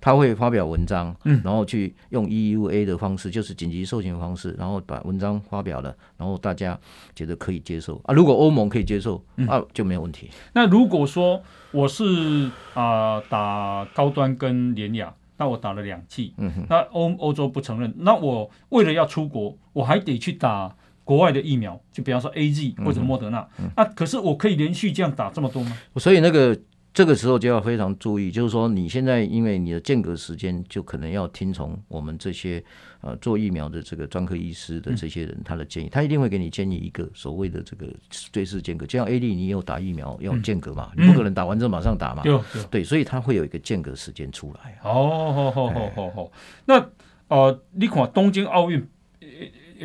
[0.00, 6.78] 他会发表文章，嗯，然后去用 EUA 的方式，就是紧急授权方式，然后把文章发表了，然后大家
[7.14, 8.14] 觉得可以接受啊。
[8.14, 10.30] 如果欧盟可以接受，啊，就没有问题。
[10.54, 15.12] 那如果说我是啊、呃、打高端跟联亚。
[15.40, 16.66] 那我打了两剂，嗯、哼。
[16.68, 25.76] 那欧欧洲不承认，那我为了要出国，我还得去打国外的疫苗，就比方说 AZ 或者莫德纳，那嗯、啊，可是我可以连续这样打这么多吗？
[25.96, 26.56] 所以那个。
[26.92, 32.62] 这个时候就要非常注意，就是说你现在因为你的间隔时间，就可能要听从我们这些
[33.00, 38.84] 呃做疫苗的这个专科医师的这些人他的建议，他一定会给你建议一个所谓的这个最适间隔。
[38.84, 42.24] 就像 A D，你有打疫苗要间隔嘛，你不可能打完之后马上打嘛，
[42.70, 44.76] 对，所以他会有一个间隔时间出来。
[44.82, 46.32] 哦，好好好好好。
[46.64, 46.84] 那
[47.28, 48.84] 呃，你看东京奥运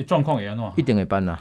[0.08, 0.66] 状况也安怎？
[0.76, 1.38] 一定会办呐，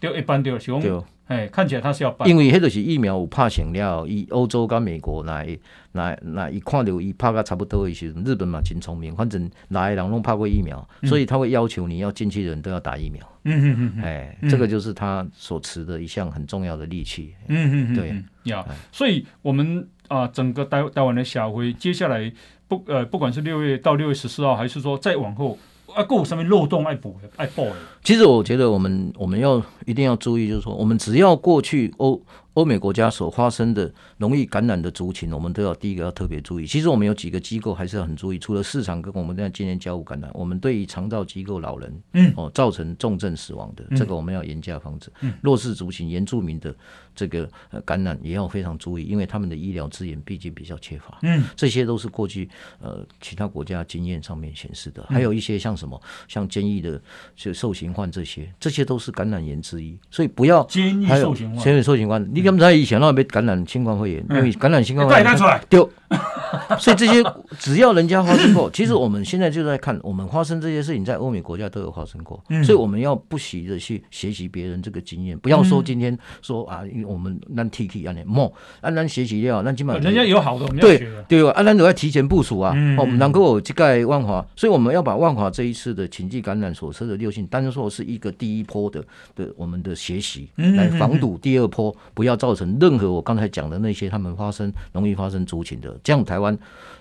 [0.00, 1.04] 就一般就行。
[1.26, 5.58] 哎，看起来他是要办，因为迄就是疫苗有拍成了，以欧洲跟美国来
[5.92, 13.26] 来来，一看到伊拍个差不多的时候，日本嘛真聪明，反正来人拢拍过疫苗，所以他会要求你要进去的人都要打疫苗。
[13.44, 17.34] 嗯嗯嗯，哎，这个就是他所持的一项很重要的利器。
[17.48, 22.30] 嗯嗯对呀，所以我们啊、整个台台湾的社会，接下来
[22.68, 25.58] 不呃，不管是六月到六月十四号，还是说再往后。
[25.94, 27.76] 啊，够上面漏洞爱补，爱爆的。
[28.02, 32.20] 其实我觉得我们我们要一定要注意，就是说，我们只要过去欧
[32.52, 36.66] 欧美国家所发生的容易感染的族群，我们都要第一个要特别注意。
[36.66, 45.10] 其实我们有几个机构还是要很注意，除了市场跟我们在今年交互感染，我们对于肠道机构老人，嗯，哦，造成重症死亡的，这个我们要严加防止。
[45.40, 46.74] 弱势族群、原住民的
[47.14, 47.50] 这个
[47.84, 51.18] 感染也要非常注意，因为他们的医疗资源毕竟比较缺乏。
[51.22, 52.48] 嗯，这些都是过去
[52.80, 55.04] 呃其他国家经验上面显示的。
[55.08, 57.00] 还有一些像什么，像监狱的
[57.34, 62.44] 就受刑犯这些，这些都是感染源之一，所以不要监狱受刑犯，监狱受刑犯，你。
[62.44, 65.90] 他们在以前那边感染新冠肺炎，因为感染新冠肺炎丢，
[66.78, 67.22] 所以这些
[67.58, 78.52] 只要人家发生过， 其实我们现在就在看，我们发生这些事情在欧美国家都有发生过，所以我们要不惜的去学习别人这个经验，不要说今天说啊，我们让 T K 安尼莫，
[78.82, 89.02] 按咱学习掉，那基本上人家有好的，对对，按咱都要提前部署啊，哦，能够去盖万华，所以我们要把万华这一次的情境感染所涉的六性，当做是一个第一波的
[89.34, 92.34] 的我们的学习，来防堵第二波，不要。
[92.44, 96.56] 造成任何我刚才讲的那些他们发生容易发生族群的，这样台湾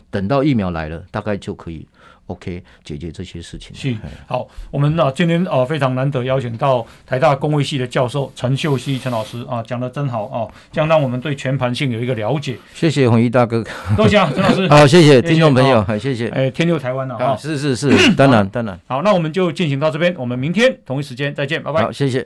[0.10, 1.86] 等到疫苗来了，大概就可以
[2.28, 3.76] OK 解决这些事情。
[3.76, 3.94] 是
[4.26, 12.58] 好，我们啊今天啊非常难得邀请到台大工卫系的教授陈秀熙陈老师啊，讲的真好啊，这样让我们对全盘性有一个了解。
[12.74, 13.62] 谢谢红衣大哥，
[13.98, 14.68] 多谢陈老师。
[14.72, 16.30] 好，谢谢听众朋友，好，谢谢。
[16.30, 18.80] 哎，天佑台湾了啊，是是是，当然当然。
[18.88, 21.82] 好，那我们就进行到这边，我们明天同一时间再见，拜拜。
[21.82, 22.26] 好，谢谢。